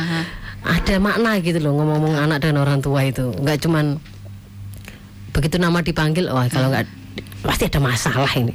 [0.58, 3.30] ada makna gitu loh ngomong-ngomong anak dan orang tua itu.
[3.32, 4.02] Nggak cuman
[5.38, 6.90] begitu nama dipanggil, wah kalau nggak
[7.38, 8.51] pasti ada masalah ini.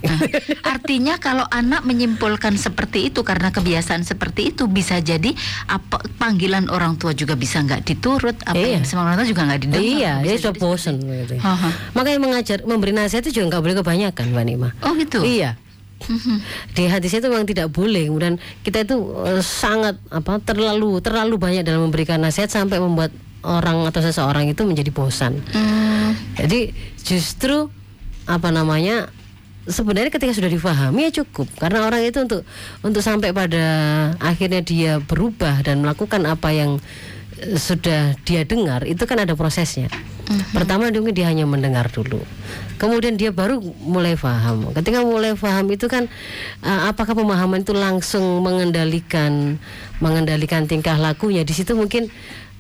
[0.67, 5.31] Artinya kalau anak menyimpulkan seperti itu karena kebiasaan seperti itu bisa jadi
[5.71, 8.75] apa panggilan orang tua juga bisa nggak diturut, apa Iya.
[8.77, 9.79] yang sama orang tua juga nggak didengar.
[9.79, 11.15] iya, dia sudah jadi bosen gitu.
[11.31, 11.35] itu.
[11.39, 11.69] Haha.
[11.95, 14.69] Makanya mengajar, memberi nasihat itu juga nggak boleh kebanyakan, Mbak Nima.
[14.83, 15.23] Oh gitu.
[15.23, 15.55] Iya.
[16.75, 18.11] Di hadisnya itu memang tidak boleh.
[18.11, 23.85] Kemudian kita itu eh, sangat apa terlalu terlalu banyak dalam memberikan nasihat sampai membuat orang
[23.87, 25.39] atau seseorang itu menjadi bosan.
[25.51, 27.69] Hmm, Jadi justru
[28.23, 29.11] apa namanya
[29.67, 32.41] sebenarnya ketika sudah difahami ya cukup karena orang itu untuk
[32.83, 33.65] untuk sampai pada
[34.19, 36.71] akhirnya dia berubah dan melakukan apa yang
[37.39, 39.87] eh, sudah dia dengar itu kan ada prosesnya.
[40.55, 42.23] Pertama mungkin dia hanya mendengar dulu.
[42.79, 44.71] Kemudian dia baru mulai paham.
[44.71, 46.07] Ketika mulai paham itu kan
[46.63, 49.59] eh, apakah pemahaman itu langsung mengendalikan
[49.99, 52.07] mengendalikan tingkah lakunya di situ mungkin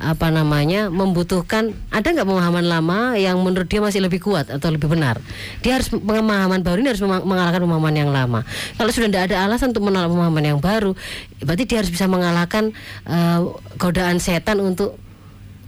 [0.01, 4.89] apa namanya membutuhkan ada nggak pemahaman lama yang menurut dia masih lebih kuat atau lebih
[4.89, 5.21] benar?
[5.61, 8.41] Dia harus pemahaman baru ini harus mengalahkan pemahaman yang lama.
[8.75, 10.97] Kalau sudah tidak ada alasan untuk menolak pemahaman yang baru
[11.43, 12.71] berarti dia harus bisa mengalahkan
[13.05, 13.39] eh,
[13.77, 15.02] godaan setan untuk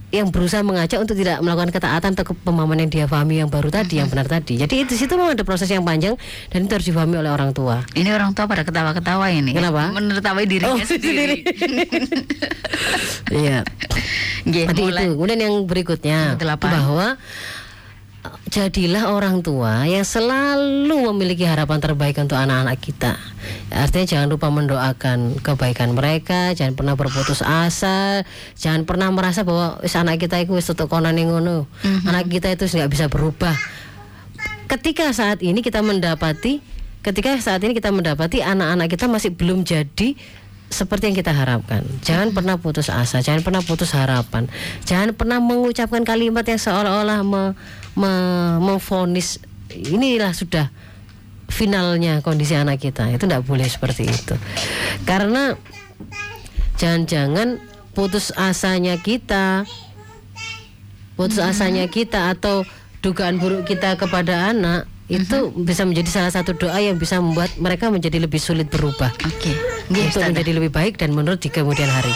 [0.08, 3.98] yang berusaha mengajak untuk tidak melakukan ketaatan atau pemahaman yang dia pahami yang baru tadi
[3.98, 6.14] yang benar tadi jadi di situ memang ada proses yang panjang
[6.48, 9.50] dan itu harus dipahami oleh orang tua Ini orang tua pada ketawa-ketawa ini.
[9.50, 9.90] Kenapa?
[9.90, 11.42] Menertawai dirinya Oh, sendiri.
[13.34, 13.66] iya
[14.46, 15.10] Tadi mulai.
[15.10, 15.18] itu.
[15.18, 17.18] Kemudian yang berikutnya bahwa
[18.46, 23.18] jadilah orang tua yang selalu memiliki harapan terbaik untuk anak-anak kita.
[23.74, 28.22] Artinya jangan lupa mendoakan kebaikan mereka, jangan pernah berputus asa,
[28.54, 31.66] jangan pernah merasa bahwa wis anak kita itu wis tutuk yang ngono.
[32.06, 33.54] Anak kita itu nggak bisa berubah.
[34.66, 36.62] Ketika saat ini kita mendapati
[37.06, 40.18] ketika saat ini kita mendapati anak-anak kita masih belum jadi
[40.68, 41.86] seperti yang kita harapkan.
[42.02, 44.50] Jangan pernah putus asa, jangan pernah putus harapan.
[44.82, 47.54] Jangan pernah mengucapkan kalimat yang seolah-olah me,
[47.94, 49.38] me- memfonis
[49.70, 50.70] inilah sudah
[51.46, 53.08] finalnya kondisi anak kita.
[53.14, 54.34] Itu tidak boleh seperti itu.
[55.06, 55.54] Karena
[56.76, 57.62] jangan-jangan
[57.96, 59.64] putus asanya kita
[61.16, 62.68] putus asanya kita atau
[63.00, 67.88] dugaan buruk kita kepada anak itu bisa menjadi salah satu doa yang bisa membuat mereka
[67.88, 69.54] menjadi lebih sulit berubah Oke.
[69.86, 70.34] Nggih, untuk Ustazah.
[70.34, 72.10] menjadi lebih baik dan menurut di kemudian hari.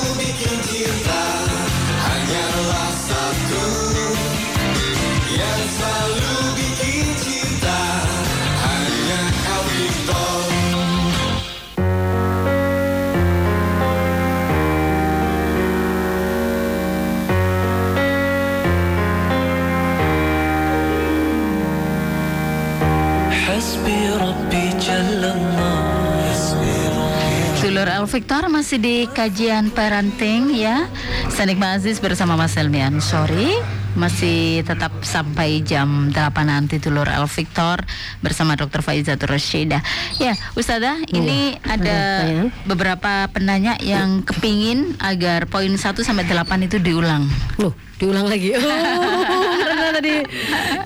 [28.16, 30.88] Victor masih di kajian parenting ya.
[31.28, 33.60] Sanik Aziz bersama Mas Helmi Ansori
[33.92, 37.84] masih tetap sampai jam 8 nanti Dulur Al Victor
[38.24, 38.80] bersama Dr.
[38.80, 39.84] Faizatul Rasyidah.
[40.16, 42.48] Ya, Ustazah, ini ada pertanyaan?
[42.64, 47.28] beberapa penanya yang kepingin agar poin 1 sampai 8 itu diulang.
[47.60, 48.56] Loh, diulang lagi.
[48.56, 48.64] Oh,
[49.60, 50.14] karena tadi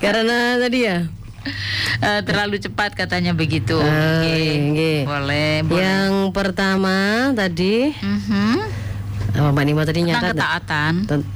[0.03, 0.99] karena tadi ya.
[2.01, 3.77] Eh, terlalu cepat katanya begitu.
[3.77, 4.33] Ah, Oke.
[4.73, 5.01] nggih.
[5.05, 5.81] Boleh, boleh.
[5.85, 6.97] Yang pertama
[7.37, 7.93] tadi
[9.37, 10.93] Mbak Nima tadi nyatat ketaatan.
[11.05, 11.29] Ten-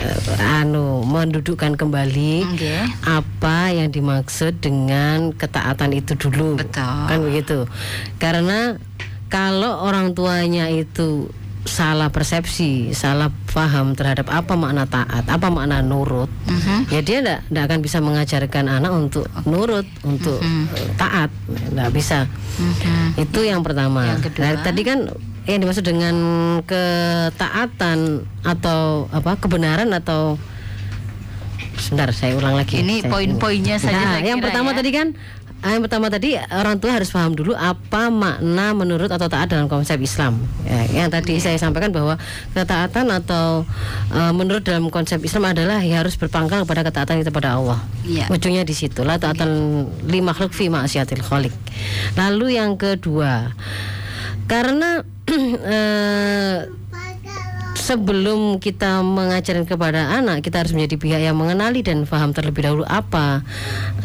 [0.00, 2.76] eh, anu mendudukkan kembali Oke.
[3.04, 6.96] apa yang dimaksud dengan ketaatan itu dulu Betul.
[7.08, 7.64] kan begitu
[8.16, 8.76] karena
[9.28, 11.28] kalau orang tuanya itu
[11.66, 16.86] salah persepsi salah paham terhadap apa makna taat apa makna nurut Mhm.
[16.88, 22.18] ya dia tidak akan bisa mengajarkan anak untuk nurut untuk eh, taat tidak bisa
[22.56, 23.20] Mhm.
[23.20, 24.16] itu yang pertama.
[24.16, 24.42] Yang kedua?
[24.46, 24.98] Nah, tadi kan
[25.44, 26.14] yang dimaksud dengan
[26.64, 27.98] ketaatan
[28.42, 30.38] atau apa kebenaran atau
[31.78, 32.80] sebentar saya ulang lagi.
[32.80, 34.76] Ini poin-poinnya saja Nah, saya yang kira pertama ya.
[34.82, 35.08] tadi kan
[35.64, 39.66] ah, yang pertama tadi orang tua harus paham dulu apa makna menurut atau taat dalam
[39.66, 40.38] konsep Islam.
[40.68, 42.20] Ya, yang tadi saya sampaikan bahwa
[42.52, 43.64] ketaatan atau
[44.12, 47.80] eh, menurut dalam konsep Islam adalah ya harus berpangkal kepada ketaatan kita pada Allah.
[48.04, 48.28] Iya.
[48.28, 51.54] Ujungnya di situ lah taatan li makhluk fi khaliq.
[52.16, 53.52] Lalu yang kedua,
[54.46, 55.02] karena
[55.74, 56.58] eh,
[57.86, 62.82] sebelum kita mengajarkan kepada anak, kita harus menjadi pihak yang mengenali dan paham terlebih dahulu
[62.82, 63.46] apa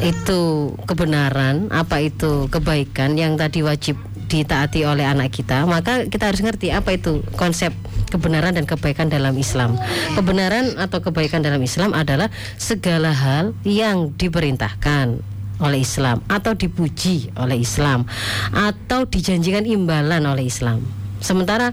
[0.05, 3.97] itu kebenaran, apa itu kebaikan yang tadi wajib
[4.29, 7.73] ditaati oleh anak kita, maka kita harus ngerti apa itu konsep
[8.13, 9.75] kebenaran dan kebaikan dalam Islam.
[10.13, 12.29] Kebenaran atau kebaikan dalam Islam adalah
[12.61, 15.19] segala hal yang diperintahkan
[15.57, 18.05] oleh Islam atau dipuji oleh Islam
[18.53, 20.85] atau dijanjikan imbalan oleh Islam.
[21.21, 21.69] Sementara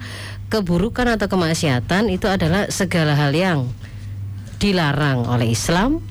[0.49, 3.69] keburukan atau kemaksiatan itu adalah segala hal yang
[4.59, 6.03] dilarang oleh Islam,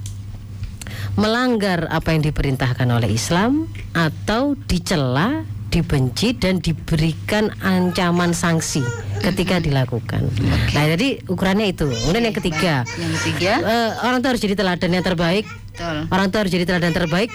[1.17, 8.86] melanggar apa yang diperintahkan oleh Islam atau dicela, dibenci dan diberikan ancaman sanksi
[9.19, 10.30] ketika dilakukan.
[10.71, 11.89] Nah, jadi ukurannya itu.
[11.89, 15.43] Kemudian yang ketiga, Yang ketiga, eh, orang tua harus jadi teladan yang terbaik
[15.78, 15.97] betul.
[16.10, 17.30] Orang tua harus jadi teladan terbaik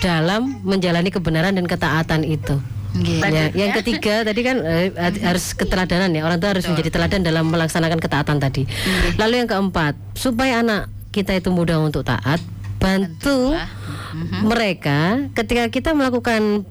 [0.00, 2.56] dalam menjalani kebenaran dan ketaatan itu.
[2.90, 3.18] Nggih.
[3.30, 4.90] Ya, yang ketiga tadi kan eh,
[5.28, 6.26] harus keteladanan ya.
[6.26, 8.66] Orang tua harus menjadi teladan dalam melaksanakan ketaatan tadi.
[9.16, 12.42] Lalu yang keempat, supaya anak kita itu mudah untuk taat,
[12.82, 13.54] bantu
[14.42, 16.66] mereka ketika kita melakukan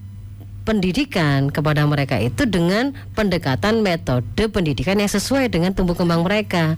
[0.68, 6.78] pendidikan kepada mereka itu dengan pendekatan metode pendidikan yang sesuai dengan tumbuh kembang mereka.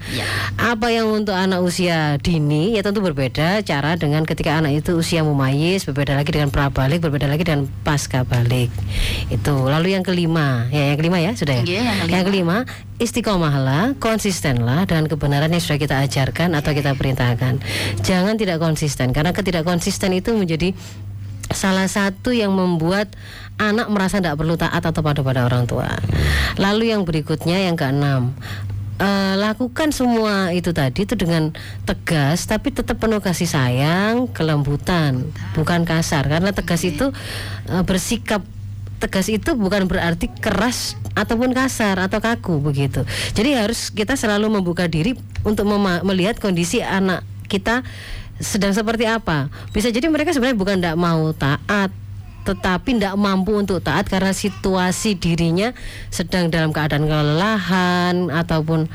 [0.55, 5.25] Apa yang untuk anak usia dini ya tentu berbeda cara dengan ketika anak itu usia
[5.25, 8.71] mumayyiz, berbeda lagi dengan prabalik, berbeda lagi dengan pasca balik.
[9.27, 9.67] Itu.
[9.67, 11.63] Lalu yang kelima, ya yang kelima ya sudah ya.
[11.63, 12.11] Iya, yang kelima.
[12.15, 12.57] Yang kelima,
[13.01, 17.59] istiqomahlah, konsistenlah dengan kebenaran yang sudah kita ajarkan atau kita perintahkan.
[18.05, 20.71] Jangan tidak konsisten karena ketidak konsisten itu menjadi
[21.53, 23.13] salah satu yang membuat
[23.61, 25.89] anak merasa tidak perlu taat atau pada pada orang tua.
[26.57, 28.33] Lalu yang berikutnya yang keenam.
[29.01, 31.49] eh, lakukan semua itu tadi itu dengan
[31.89, 35.25] tegas tapi tetap penuh kasih sayang, kelembutan,
[35.57, 37.09] bukan kasar karena tegas itu
[37.65, 38.45] eh, bersikap
[39.01, 43.01] tegas itu bukan berarti keras ataupun kasar atau kaku begitu.
[43.33, 45.65] Jadi harus kita selalu membuka diri untuk
[46.05, 47.81] melihat kondisi anak kita
[48.41, 49.47] sedang seperti apa.
[49.71, 51.93] Bisa jadi mereka sebenarnya bukan tidak mau taat,
[52.43, 55.71] tetapi tidak mampu untuk taat karena situasi dirinya
[56.09, 58.89] sedang dalam keadaan kelelahan ataupun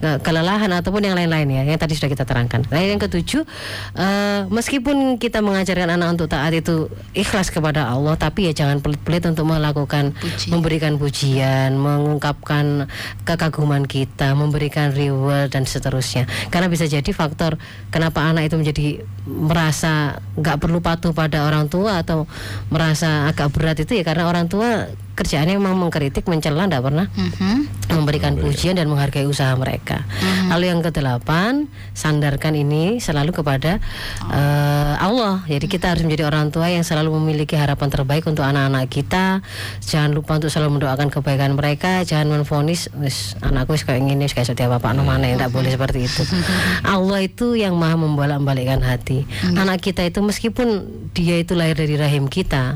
[0.00, 2.66] kelelahan ataupun yang lain-lain ya yang tadi sudah kita terangkan.
[2.68, 3.46] Nah yang ketujuh
[3.94, 9.22] eh, meskipun kita mengajarkan anak untuk taat itu ikhlas kepada Allah tapi ya jangan pelit-pelit
[9.30, 10.50] untuk melakukan Puji.
[10.50, 12.90] memberikan pujian, mengungkapkan
[13.22, 16.26] kekaguman kita, memberikan reward dan seterusnya.
[16.50, 17.56] Karena bisa jadi faktor
[17.94, 18.86] kenapa anak itu menjadi
[19.24, 22.26] merasa nggak perlu patuh pada orang tua atau
[22.68, 27.86] merasa agak berat itu ya karena orang tua kerjaannya memang mengkritik, mencela, nggak pernah Mhm.
[27.94, 30.02] memberikan pujian dan menghargai usaha mereka.
[30.50, 33.78] Lalu yang kedelapan, sandarkan ini selalu kepada
[34.26, 35.46] eh, Allah.
[35.46, 39.40] Jadi kita harus menjadi orang tua yang selalu memiliki harapan terbaik untuk anak-anak kita.
[39.80, 42.02] Jangan lupa untuk selalu mendoakan kebaikan mereka.
[42.02, 45.70] Jangan menfonis, wis anakku wis kayak gini, wis kayak setiap bapak no mana tidak boleh
[45.70, 46.22] seperti itu.
[46.82, 49.22] Allah itu yang maha membolak-balikkan hati.
[49.54, 50.82] Anak kita itu meskipun
[51.14, 52.74] dia itu lahir dari rahim kita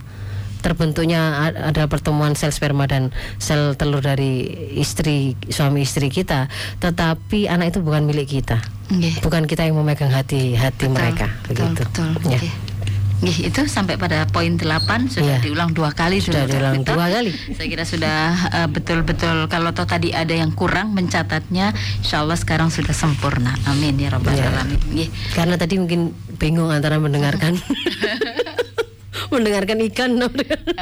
[0.68, 4.44] terbentuknya ada pertemuan sel sperma dan sel telur dari
[4.76, 9.20] istri suami istri kita tetapi anak itu bukan milik kita Nggih.
[9.20, 12.08] bukan kita yang memegang hati hati mereka betul, begitu betul.
[12.28, 12.50] ya Oke.
[13.18, 14.62] Nggih, itu sampai pada poin 8
[15.10, 15.42] sudah Iya.
[15.42, 17.34] diulang dua kali Sudah diulang dua kali.
[17.50, 18.18] Saya kira sudah
[18.54, 23.58] eh, betul-betul kalau toh tadi ada yang kurang mencatatnya, insya Allah sekarang sudah sempurna.
[23.66, 24.54] Amin ya rabbal Iya.
[24.54, 25.10] alamin.
[25.34, 27.58] Karena tadi mungkin bingung antara mendengarkan
[29.32, 30.10] mendengarkan ikan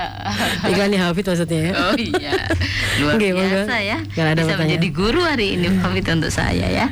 [0.70, 1.72] iklannya Hafid maksudnya ya.
[1.74, 2.32] Oh iya,
[3.00, 3.36] luar monggo.
[3.40, 3.98] biasa ya.
[4.12, 4.60] Kalau ada Bisa pertanyaan.
[4.62, 6.86] menjadi guru hari ini Pamit untuk saya ya.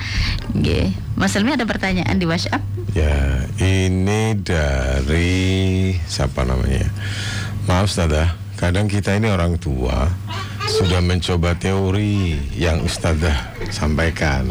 [0.53, 0.95] Nggih.
[1.15, 2.59] Mas Helmi ada pertanyaan di WhatsApp?
[2.91, 5.33] Ya, ini dari
[6.05, 6.91] siapa namanya?
[7.65, 10.11] Maaf Ustazah, kadang kita ini orang tua
[10.65, 14.49] sudah mencoba teori yang Ustazah sampaikan.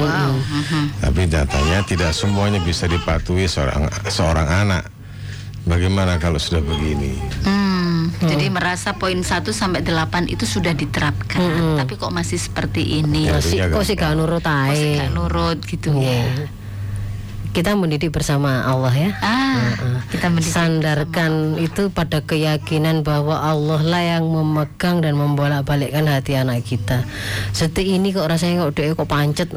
[0.99, 4.92] Tapi nyatanya tidak semuanya bisa dipatuhi seorang seorang anak.
[5.63, 7.15] Bagaimana kalau sudah begini?
[7.47, 13.31] Hmm, jadi merasa poin 1 sampai 8 itu sudah diterapkan, tapi kok masih seperti ini?
[13.31, 14.95] Ya, Kok sih Teorinya kok sih gak nurut Kok sih ae.
[14.99, 16.19] nggak nurut gitu ya?
[17.53, 19.09] Kita mendidik bersama Allah ya.
[19.21, 19.77] Ah,
[20.09, 26.65] kita mendidik sandarkan itu pada keyakinan bahwa Allah lah yang memegang dan membolak-balikkan hati anak
[26.65, 27.05] kita.
[27.53, 29.53] Seperti ini kok rasanya kok doa kok pancet.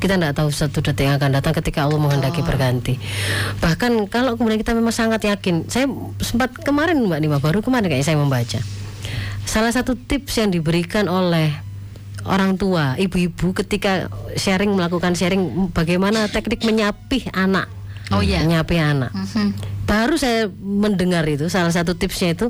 [0.00, 2.96] Kita tidak tahu satu detik yang akan datang ketika Allah menghendaki berganti.
[3.60, 5.84] Bahkan kalau kemudian kita memang sangat yakin, saya
[6.24, 8.60] sempat kemarin Mbak Nima baru kemarin kayaknya saya membaca.
[9.44, 11.52] Salah satu tips yang diberikan oleh
[12.24, 17.68] orang tua, ibu-ibu ketika sharing melakukan sharing bagaimana teknik menyapih anak.
[18.12, 18.44] Oh iya.
[18.44, 19.10] Menyapih anak.
[19.12, 19.56] Mhm.
[19.84, 22.48] Baru saya mendengar itu salah satu tipsnya itu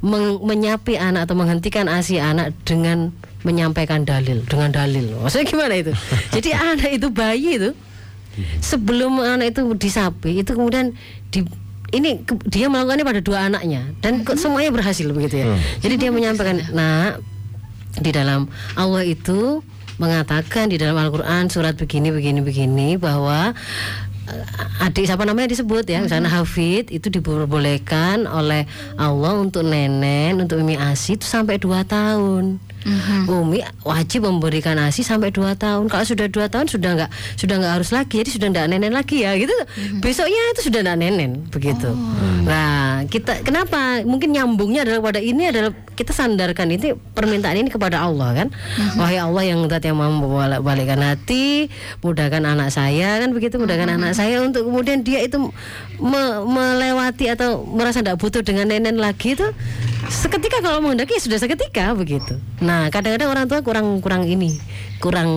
[0.00, 5.16] meng- menyapi anak atau menghentikan asi anak dengan menyampaikan dalil dengan dalil.
[5.18, 5.92] Maksudnya gimana itu?
[6.34, 7.70] Jadi anak itu bayi itu
[8.60, 10.96] sebelum anak itu disapi itu kemudian
[11.28, 11.44] di
[11.92, 15.52] ini ke- dia melakukannya pada dua anaknya dan kok semuanya berhasil begitu ya.
[15.78, 17.20] Jadi dia menyampaikan, "Nah,
[18.00, 19.60] di dalam Allah itu
[20.00, 23.52] mengatakan di dalam Al-Qur'an surat begini begini begini bahwa
[24.32, 28.64] eh, adik siapa namanya disebut ya misalnya Hafid itu diperbolehkan oleh
[28.96, 32.56] Allah untuk nenek untuk Umi Asi itu sampai 2 tahun
[33.28, 35.86] Umi wajib memberikan asi sampai 2 tahun.
[35.86, 38.22] Kalau sudah 2 tahun sudah nggak sudah nggak harus lagi.
[38.22, 39.52] Jadi sudah nggak nenen lagi ya gitu.
[40.00, 41.90] Besoknya itu sudah nggak nenen begitu.
[42.46, 44.02] Nah kita kenapa?
[44.02, 48.48] Mungkin nyambungnya adalah pada ini adalah kita sandarkan ini permintaan ini kepada Allah kan?
[48.96, 51.68] Wahai Allah yang zat yang mau membolak-balikkan hati
[52.00, 53.60] mudahkan anak saya kan begitu?
[53.60, 55.38] Mudahkan anak saya untuk kemudian dia itu
[56.00, 59.44] me- melewati atau merasa tidak butuh dengan nenen lagi itu
[60.08, 62.40] seketika kalau menghendaki ya sudah seketika begitu.
[62.64, 64.56] Nah kadang-kadang orang tua kurang kurang ini
[65.02, 65.28] kurang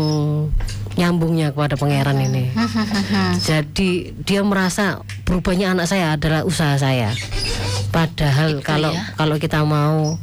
[0.95, 2.55] nyambungnya kepada pangeran ini.
[3.49, 7.11] Jadi dia merasa berubahnya anak saya adalah usaha saya.
[7.91, 10.15] Padahal kalau kalau kita mau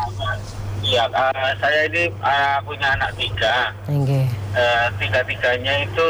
[0.81, 3.73] Ya eh, saya ini eh, punya anak tiga.
[3.85, 4.25] Oke.
[4.55, 6.09] Eh, tiga-tiganya itu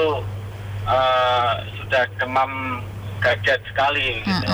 [0.86, 2.82] eh, sudah demam
[3.20, 4.24] gajat sekali.
[4.24, 4.48] Gitu.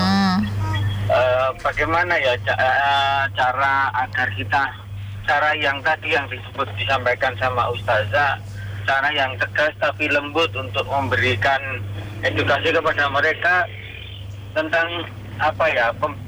[1.06, 4.62] Eh, bagaimana ya ca- eh, cara agar kita
[5.26, 8.38] cara yang tadi yang disebut disampaikan sama Ustazah
[8.86, 11.58] cara yang tegas tapi lembut untuk memberikan
[12.22, 13.66] edukasi kepada mereka
[14.54, 14.86] tentang
[15.42, 16.18] apa ya pem-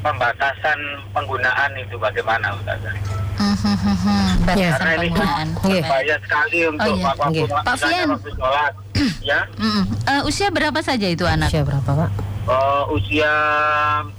[0.00, 0.76] pembatasan
[1.12, 2.92] penggunaan itu bagaimana Ustazah
[3.34, 7.06] Mhm, Batasan Karena ini bahaya sekali untuk Oh, iya.
[7.06, 7.46] apa pun Nggih.
[7.50, 8.08] Pak Fian.
[8.14, 8.72] sholat
[9.20, 9.84] ya Mm-mm.
[10.04, 11.48] Eh, usia berapa saja itu anak?
[11.48, 12.10] Usia berapa pak?
[12.44, 13.32] Eh, usia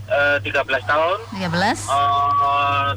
[0.05, 0.51] eh, 13
[0.83, 1.79] tahun 13?
[1.85, 2.89] eh,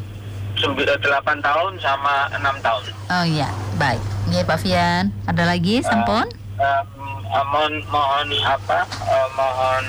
[0.56, 1.06] sembi- eh, 8
[1.38, 4.02] tahun sama 6 tahun Oh iya, baik.
[4.26, 5.04] Nggih, Pak Fian.
[5.24, 6.26] Ada lagi, Sampun?
[6.58, 6.86] Em,
[7.24, 9.84] eh, mohon mohon apa eh, mohon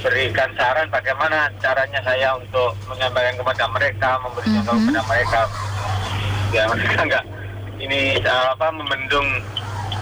[0.00, 5.40] berikan saran bagaimana caranya saya untuk menyampaikan kepada mereka, memberikan tahu kepada mereka.
[6.52, 7.24] Ya mereka nggak
[7.82, 9.28] ini apa membendung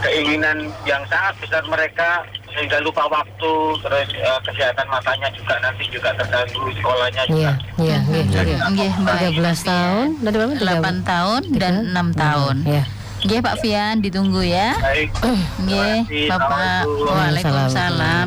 [0.01, 3.53] keinginan yang sangat besar mereka sehingga lupa waktu
[3.85, 7.53] terus eh, kesehatan matanya juga nanti juga terganggu sekolahnya Iya, juga.
[7.79, 8.43] iya, iya.
[8.43, 8.59] iya.
[8.67, 9.33] Nggih, baik.
[9.39, 10.53] 13 tahun, dari berapa?
[10.83, 12.57] 8 tahun dan 6 tahun.
[12.67, 12.85] Ya.
[13.21, 14.73] Nggih Pak Fian ditunggu ya.
[14.81, 15.13] Baik.
[15.61, 16.29] Nggih.
[16.33, 16.89] Bapak.
[16.89, 18.27] Waalaikumsalam.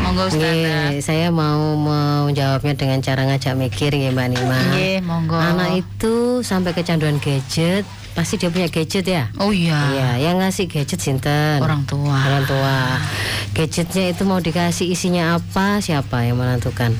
[0.00, 0.96] Monggo Ustazah.
[1.04, 4.58] Saya mau menjawabnya dengan cara ngajak mikir ya Mbak Nima.
[4.72, 5.36] Nggih, monggo.
[5.36, 7.84] Anak itu sampai kecanduan gadget,
[8.16, 9.28] pasti dia punya gadget ya.
[9.36, 9.76] Oh iya.
[9.92, 11.60] Iya, yang ngasih gadget sinten?
[11.60, 12.16] Orang tua.
[12.16, 12.96] Orang tua.
[13.52, 15.84] Gadgetnya itu mau dikasih isinya apa?
[15.84, 16.96] Siapa yang menentukan?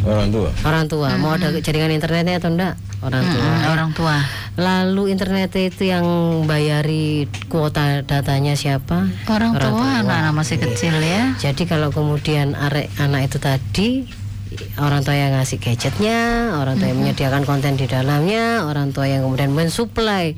[0.00, 0.50] Orang tua.
[0.64, 1.08] Orang tua.
[1.20, 2.74] Mau ada jaringan internetnya atau enggak?
[3.00, 3.44] Orang tua.
[3.44, 4.16] Mm, orang tua.
[4.60, 6.04] Lalu internet itu yang
[6.44, 9.08] bayari kuota datanya siapa?
[9.28, 11.36] Orang tua anak-anak masih kecil ya.
[11.36, 13.88] Jadi kalau kemudian arek anak itu tadi
[14.76, 19.24] orang tua yang ngasih gadgetnya, orang tua yang menyediakan konten di dalamnya, orang tua yang
[19.24, 20.36] kemudian mensuplai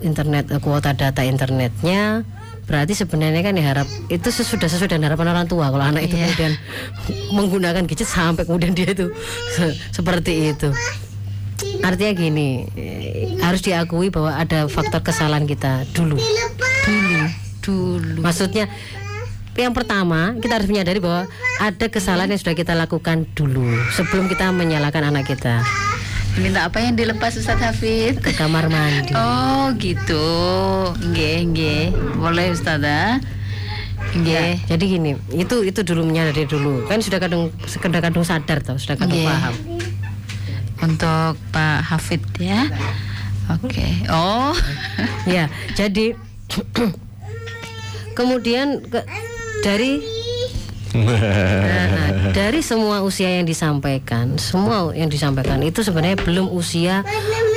[0.00, 2.24] internet kuota data internetnya,
[2.70, 6.30] berarti sebenarnya kan diharap itu sesudah sesuai dengan harapan orang tua kalau anak itu Iya.
[6.30, 6.52] kemudian
[7.34, 9.10] menggunakan gadget sampai kemudian dia itu
[9.50, 10.70] se- seperti itu.
[11.82, 16.16] Artinya gini, eh, harus diakui bahwa ada faktor kesalahan kita dulu.
[16.86, 17.20] Dulu,
[17.60, 18.20] dulu.
[18.22, 18.70] Maksudnya
[19.52, 21.26] yang pertama kita harus menyadari bahwa
[21.58, 25.60] ada kesalahan yang sudah kita lakukan dulu sebelum kita menyalahkan anak kita
[26.36, 28.22] Minta apa yang dilepas Ustaz Hafid?
[28.22, 29.10] ke kamar mandi.
[29.12, 30.26] Oh gitu.
[31.02, 31.84] Nggih, nggih.
[32.16, 33.18] Boleh Ustazah.
[33.20, 34.52] Ya, Nggih.
[34.66, 36.88] jadi gini, itu itu dulu menyadari dulu.
[36.88, 39.54] Kan sudah kadung sekedar kadung sadar toh, sudah kadung paham.
[40.80, 42.66] Untuk Pak Hafid ya.
[43.52, 43.86] Oke.
[44.08, 44.56] Oh.
[45.28, 46.16] Ya, jadi
[48.18, 49.06] kemudian ke-
[49.60, 50.00] dari
[50.90, 57.06] Nah, dari semua usia yang disampaikan, semua yang disampaikan itu sebenarnya belum usia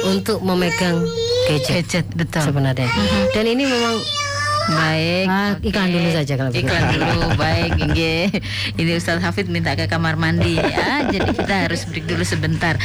[0.06, 1.02] untuk memegang
[1.50, 2.44] gadget Gadget betul.
[2.46, 2.88] sebenarnya.
[3.34, 3.96] Dan ini memang
[4.64, 5.28] Baik.
[5.28, 5.68] Ah, oke.
[5.68, 6.72] iklan dulu saja kalau begitu.
[6.72, 7.72] Iklan dulu, baik.
[7.84, 8.26] nggih.
[8.80, 11.04] Ini Ustadz Hafid minta ke kamar mandi ya.
[11.12, 12.80] Jadi kita harus break dulu sebentar.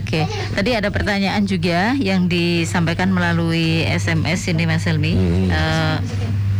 [0.00, 0.24] Oke.
[0.56, 5.12] Tadi ada pertanyaan juga yang disampaikan melalui SMS ini Mas Helmi.
[5.52, 5.96] Eh,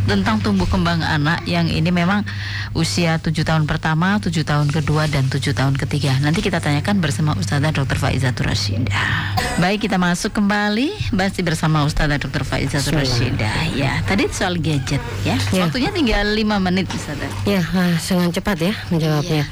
[0.08, 2.24] tentang tumbuh kembang anak yang ini memang
[2.72, 6.16] usia 7 tahun pertama, 7 tahun kedua dan 7 tahun ketiga.
[6.22, 7.98] Nanti kita tanyakan bersama Ustazah Dr.
[7.98, 9.36] Faizatul Rasyidah.
[9.60, 12.46] Baik, kita masuk kembali masih bersama Ustazah Dr.
[12.46, 13.76] Faizatul Rasyidah.
[13.76, 15.36] Ya, tadi soal gadget ya.
[15.52, 15.68] Ya.
[15.68, 17.30] Waktunya tinggal 5 menit Ustazah.
[17.44, 19.44] Ya, ah, dengan cepat ya menjawabnya.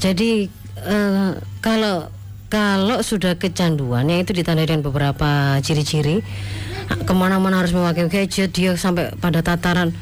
[0.00, 0.48] Jadi
[0.80, 2.08] eh, kalau
[2.50, 6.18] kalau sudah kecanduan, yang itu ditandai dengan beberapa ciri-ciri.
[6.90, 9.94] Ke mana-mana harus memakai gadget, dia sampai pada tataran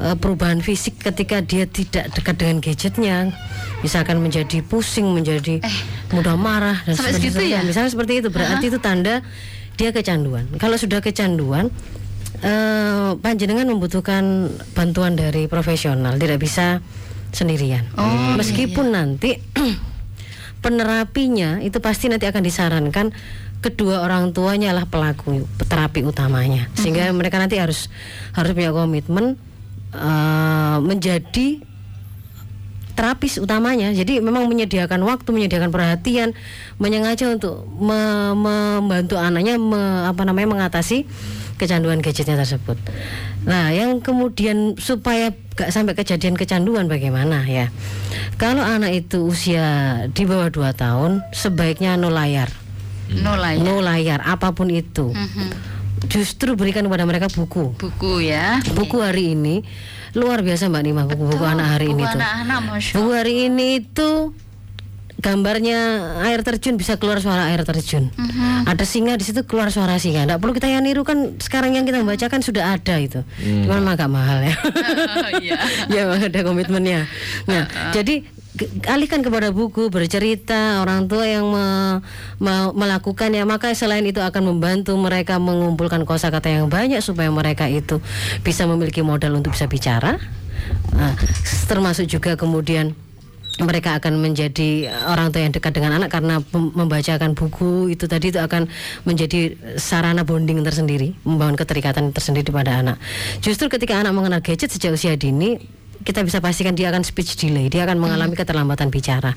[0.00, 3.32] eh, perubahan fisik ketika dia tidak dekat dengan gadgetnya,
[3.80, 5.64] misalkan menjadi pusing, menjadi
[6.12, 7.42] mudah marah dan sampai seperti itu.
[7.56, 7.60] ya?
[7.64, 9.24] Misalnya seperti itu, berarti itu tanda
[9.78, 10.50] dia kecanduan.
[10.58, 11.70] Kalau sudah kecanduan,
[12.44, 16.82] eh, panjenengan membutuhkan bantuan dari profesional, tidak bisa
[17.32, 17.84] sendirian.
[17.96, 19.36] Oh, Meskipun nanti
[20.64, 23.06] penerapinya itu pasti nanti akan disarankan
[23.58, 27.90] kedua orang tuanya lah pelaku terapi utamanya, sehingga mereka nanti harus
[28.34, 29.34] harus punya komitmen
[29.92, 31.62] eh, menjadi
[32.98, 33.94] terapis utamanya.
[33.94, 36.34] Jadi memang menyediakan waktu, menyediakan perhatian,
[36.82, 41.06] menyengaja untuk me- membantu anaknya me- apa namanya mengatasi
[41.58, 42.74] kecanduan gadgetnya tersebut.
[43.46, 47.70] Nah, yang kemudian supaya gak sampai kejadian kecanduan bagaimana ya?
[48.34, 52.50] Kalau anak itu usia di bawah 2 tahun, sebaiknya no layar.
[53.08, 53.62] No lah ya.
[53.62, 55.10] No layar apa pun itu.
[55.10, 55.48] Mhm.
[56.06, 57.74] Justru berikan kepada mereka buku.
[57.74, 58.60] Buku ya.
[58.72, 59.64] Buku hari ini
[60.12, 62.20] luar biasa Mbak Nima buku-buku anak hari ini Buku tuh.
[62.20, 64.08] anak-anak Masya Buku hari ini itu
[65.18, 65.78] gambarnya
[66.22, 68.14] air terjun bisa keluar suara air terjun.
[68.14, 68.70] Mhm.
[68.70, 70.22] Ada singa di situ keluar suara singa.
[70.22, 73.26] Tidak perlu kita yang niru kan sekarang yang kita baca kan sudah ada itu.
[73.66, 74.54] Cuman memang agak mahal ya.
[75.42, 75.56] Iya.
[75.94, 77.10] ya ada komitmennya.
[77.46, 78.37] Nah, jadi ke-
[78.90, 82.00] alihkan kepada buku bercerita orang tua yang me-
[82.42, 88.02] me- melakukannya maka selain itu akan membantu mereka mengumpulkan kosakata yang banyak supaya mereka itu
[88.42, 90.18] bisa memiliki modal untuk bisa bicara
[90.92, 91.14] Nah,
[91.68, 92.96] termasuk juga kemudian
[93.58, 98.38] mereka akan menjadi orang tua yang dekat dengan anak karena membacakan buku itu tadi itu
[98.38, 98.70] akan
[99.02, 102.96] menjadi sarana bonding tersendiri, membangun keterikatan tersendiri pada anak.
[103.42, 105.58] Justru ketika anak mengenal gadget sejak usia dini,
[106.06, 109.34] kita bisa pastikan dia akan speech delay, dia akan mengalami keterlambatan bicara.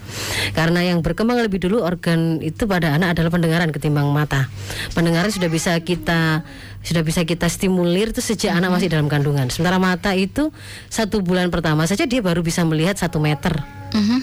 [0.54, 4.46] Karena yang berkembang lebih dulu organ itu pada anak adalah pendengaran ketimbang mata.
[4.94, 6.46] Pendengaran sudah bisa kita
[6.82, 9.50] sudah bisa kita stimulir itu sejak anak masih dalam kandungan.
[9.54, 10.50] Sementara mata itu
[10.90, 13.62] satu bulan pertama saja dia baru bisa melihat satu meter,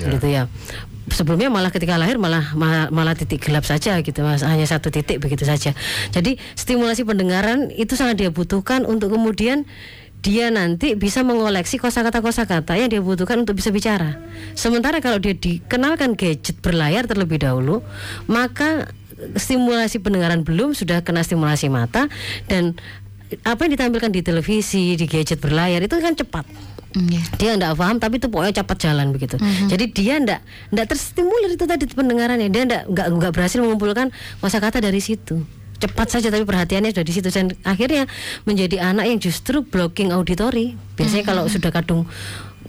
[0.02, 0.50] gitu ya.
[1.08, 5.24] Sebelumnya malah ketika lahir malah malah, malah titik gelap saja gitu mas, hanya satu titik
[5.24, 5.72] begitu saja.
[6.12, 9.64] Jadi stimulasi pendengaran itu sangat dia butuhkan untuk kemudian
[10.28, 14.20] dia nanti bisa mengoleksi kosakata-kosakata yang dia butuhkan untuk bisa bicara.
[14.52, 17.80] Sementara kalau dia dikenalkan gadget berlayar terlebih dahulu,
[18.28, 18.92] maka
[19.40, 22.12] stimulasi pendengaran belum sudah kena stimulasi mata
[22.44, 22.76] dan
[23.40, 26.44] apa yang ditampilkan di televisi, di gadget berlayar itu kan cepat.
[26.92, 27.22] Iya.
[27.40, 29.40] Dia nggak paham tapi itu pokoknya cepat jalan begitu.
[29.40, 30.44] Jadi dia ndak
[30.76, 32.52] ndak terstimulir itu tadi pendengarannya.
[32.52, 34.12] Dia ndak nggak nggak berhasil mengumpulkan
[34.44, 35.40] kosakata dari situ.
[35.78, 38.10] Cepat saja tapi perhatiannya sudah di situ dan akhirnya
[38.44, 40.74] menjadi anak yang justru blocking auditori.
[40.98, 42.10] Biasanya kalau sudah kadung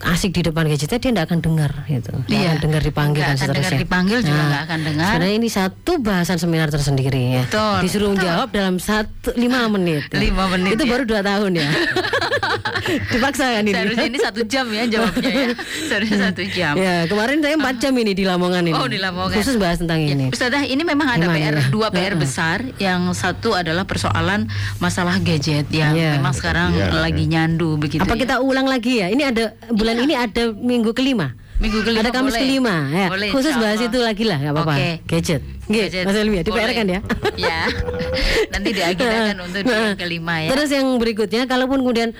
[0.01, 2.11] asik di depan gadgetnya dia nggak akan dengar gitu.
[2.11, 2.47] Nggak Iya.
[2.47, 3.79] akan dengar dipanggil Nggak dan akan dengar seterusnya.
[3.79, 5.05] dipanggil juga nggak akan dengar.
[5.09, 7.43] Sebenarnya ini satu bahasan seminar tersendiri ya.
[7.45, 7.77] Betul.
[7.81, 10.07] Disuruh jawab dalam satu lima menit.
[10.11, 10.89] Lima menit, Itu ya.
[10.89, 11.69] baru dua tahun ya.
[13.11, 13.71] Dipaksa kan ini.
[13.71, 15.49] Seharusnya ini satu jam ya jawabnya ya.
[15.85, 16.73] Seharusnya satu jam.
[16.75, 18.73] Ya kemarin saya empat jam ini di Lamongan ini.
[18.73, 19.35] Oh, di Lamongan.
[19.35, 20.25] Khusus bahas tentang Ya, ini.
[20.29, 21.63] Ustazah, ini memang ada Gimana PR ya?
[21.69, 22.65] dua PR besar.
[22.77, 26.17] Yang satu adalah persoalan masalah gadget yang Iya.
[26.17, 28.01] memang sekarang Iya, lagi nyandu begitu.
[28.01, 28.19] Apa ya.
[28.19, 29.07] kita ulang lagi ya?
[29.07, 31.33] Ini ada bulan ini ada minggu kelima.
[31.59, 32.41] Minggu kelima ada Kamis boleh.
[32.45, 33.07] kelima ya.
[33.11, 34.75] Boleh, Khusus bahas itu lagi lah, nggak apa-apa.
[34.79, 34.91] Oke.
[35.11, 35.41] Gadget.
[35.67, 36.03] Gadget.
[36.07, 36.51] Mas Elmi ya, di.
[36.55, 36.99] PR kan ya.
[37.35, 37.59] Ya.
[38.55, 40.49] Nanti diagendakan untuk di yang kelima ya.
[40.55, 42.15] Terus yang berikutnya, kalaupun kemudian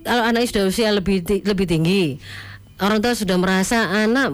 [0.00, 2.16] kalau anak sudah usia lebih lebih tinggi,
[2.80, 4.32] orang tua sudah merasa anak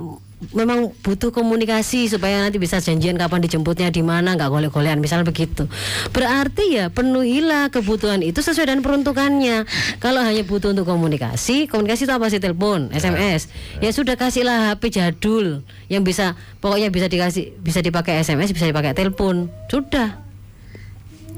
[0.53, 5.64] memang butuh komunikasi supaya nanti bisa janjian kapan dijemputnya di mana nggak golek-golekan misalnya begitu.
[6.12, 9.64] Berarti ya penuhilah kebutuhan itu sesuai dengan peruntukannya.
[10.03, 12.42] Kalau hanya butuh untuk komunikasi komunikasi itu apa sih?
[12.42, 13.49] Telepon SMS
[13.80, 13.94] ya.
[13.94, 19.49] Sudah kasihlah HP jadul yang bisa pokoknya bisa dikasih bisa dipakai SMS bisa dipakai telepon.
[19.72, 20.26] Sudah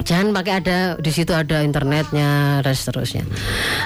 [0.03, 3.25] jangan pakai ada di situ ada internetnya dan seterusnya.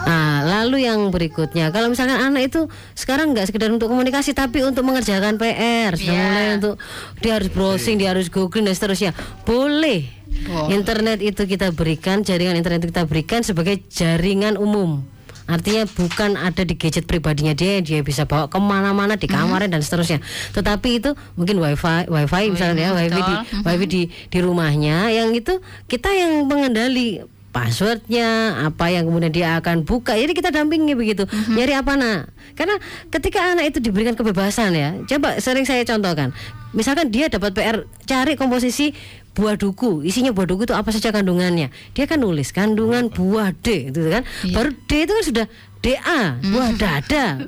[0.04, 4.84] Nah, lalu yang berikutnya kalau misalkan anak itu sekarang nggak sekedar untuk komunikasi tapi untuk
[4.86, 6.24] mengerjakan PR, sudah Iya.
[6.28, 6.74] mulai untuk
[7.20, 9.12] dia harus browsing, dia harus googling dan seterusnya.
[9.44, 10.08] Boleh.
[10.32, 10.74] Boleh.
[10.74, 15.04] Internet itu kita berikan, jaringan internet itu kita berikan sebagai jaringan umum.
[15.46, 19.82] Artinya bukan ada di gadget pribadinya dia, dia bisa bawa ke mana-mana di kamarnya dan
[19.82, 20.22] seterusnya.
[20.54, 23.34] Tetapi itu mungkin wifi, wifi misalnya ya, wifi di,
[23.66, 25.58] wifi di di rumahnya, yang itu
[25.90, 27.22] kita yang mengendali
[27.52, 30.16] passwordnya, apa yang kemudian dia akan buka.
[30.16, 31.28] Jadi kita dampingi begitu.
[31.28, 32.32] Nyari apa nak?
[32.56, 32.80] Karena
[33.12, 36.32] ketika anak itu diberikan kebebasan ya, coba sering saya contohkan.
[36.72, 38.96] Misalkan dia dapat PR cari komposisi
[39.32, 41.72] buah duku, isinya buah duku itu apa saja kandungannya.
[41.96, 44.28] Dia kan nulis kandungan buah D, gitu kan.
[44.52, 45.46] Baru D itu kan sudah
[45.82, 47.42] DA, buah dada.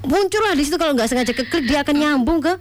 [0.00, 2.56] Muncullah di situ kalau nggak sengaja keklik dia akan nyambung ke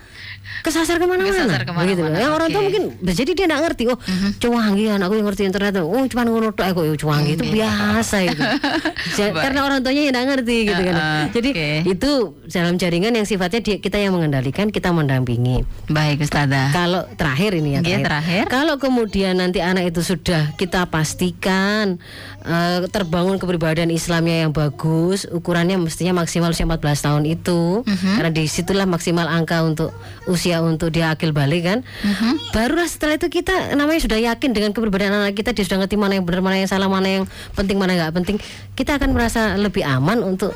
[0.60, 1.47] kesasar ke mana-mana.
[1.64, 2.12] Ke mana-mana, Begitu loh.
[2.12, 3.84] Yang orang tua mungkin jadi dia nggak ngerti.
[3.88, 3.97] Oh,
[4.38, 5.80] cuanggi anakku yang ngerti internet.
[5.80, 8.43] Oh, cuma ngono tok aku cuanggi itu biasa itu.
[9.39, 10.95] Karena orang tuanya yang nggak ngerti gitu kan.
[11.32, 11.49] Jadi
[11.88, 12.12] itu
[12.51, 15.64] dalam jaringan yang sifatnya dia- kita yang mengendalikan, kita mendampingi.
[15.88, 16.76] Baik Ustazah.
[16.76, 18.43] Kalau terakhir ini ya Iya, terakhir.
[18.51, 21.95] Kalau kemudian nanti anak itu sudah kita pastikan
[22.43, 28.12] eh, terbangun kepribadian Islamnya yang bagus, ukurannya mestinya maksimal usia 14 tahun itu, Mhm.
[28.20, 29.93] karena di situlah maksimal angka untuk
[30.28, 31.80] usia untuk dia akil balik kan.
[31.84, 32.54] Mhm.
[32.54, 36.18] Barulah setelah itu kita namanya sudah yakin dengan kepribadian anak kita, dia sudah ngerti mana
[36.18, 38.38] yang benar, mana yang salah, mana yang penting, mana yang nggak penting.
[38.74, 40.56] Kita akan merasa lebih aman untuk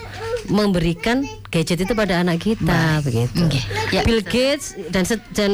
[0.52, 1.24] memberikan
[1.54, 3.46] gadget itu pada anak kita begitu.
[3.48, 3.62] Oke.
[3.94, 5.52] Ya, Bill Gates dan dan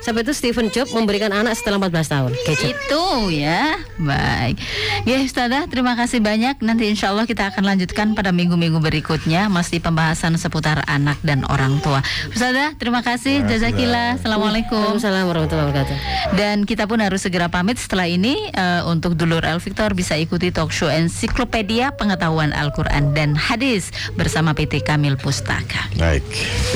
[0.00, 2.72] sampai itu Stephen Jobs memberikan anak setelah 14 tahun gadget.
[2.72, 4.56] Itu ya, baik.
[5.04, 6.62] Ya Ustazah, terima kasih banyak.
[6.64, 11.80] Nanti insya Allah kita akan lanjutkan pada minggu-minggu berikutnya masih pembahasan seputar anak dan orang
[11.80, 12.04] tua.
[12.28, 13.40] Ustazah, terima kasih.
[13.48, 14.20] Jazakillah.
[14.20, 15.00] Assalamualaikum.
[15.00, 15.96] Waalaikumsalam warahmatullahi wabarakatuh.
[16.36, 20.52] Dan kita pun harus segera pamit setelah ini eh, untuk dulur El Victor bisa ikuti
[20.52, 25.88] talk show ensiklopedia pengetahuan Al-Quran dan hadis bersama PT Kamil Pustaka.
[25.96, 26.20] Baik,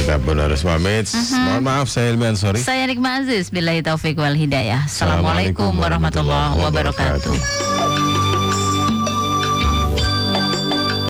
[0.01, 1.05] kita pun harus pamit.
[1.13, 1.37] Mhm.
[1.37, 2.65] Mohon maaf saya Ilmi Ansori.
[2.65, 4.89] Saya Nikma Aziz, Billahi Taufiq wal Hidayah.
[4.89, 8.14] Assalamualaikum warahmatullahi wabarakatuh.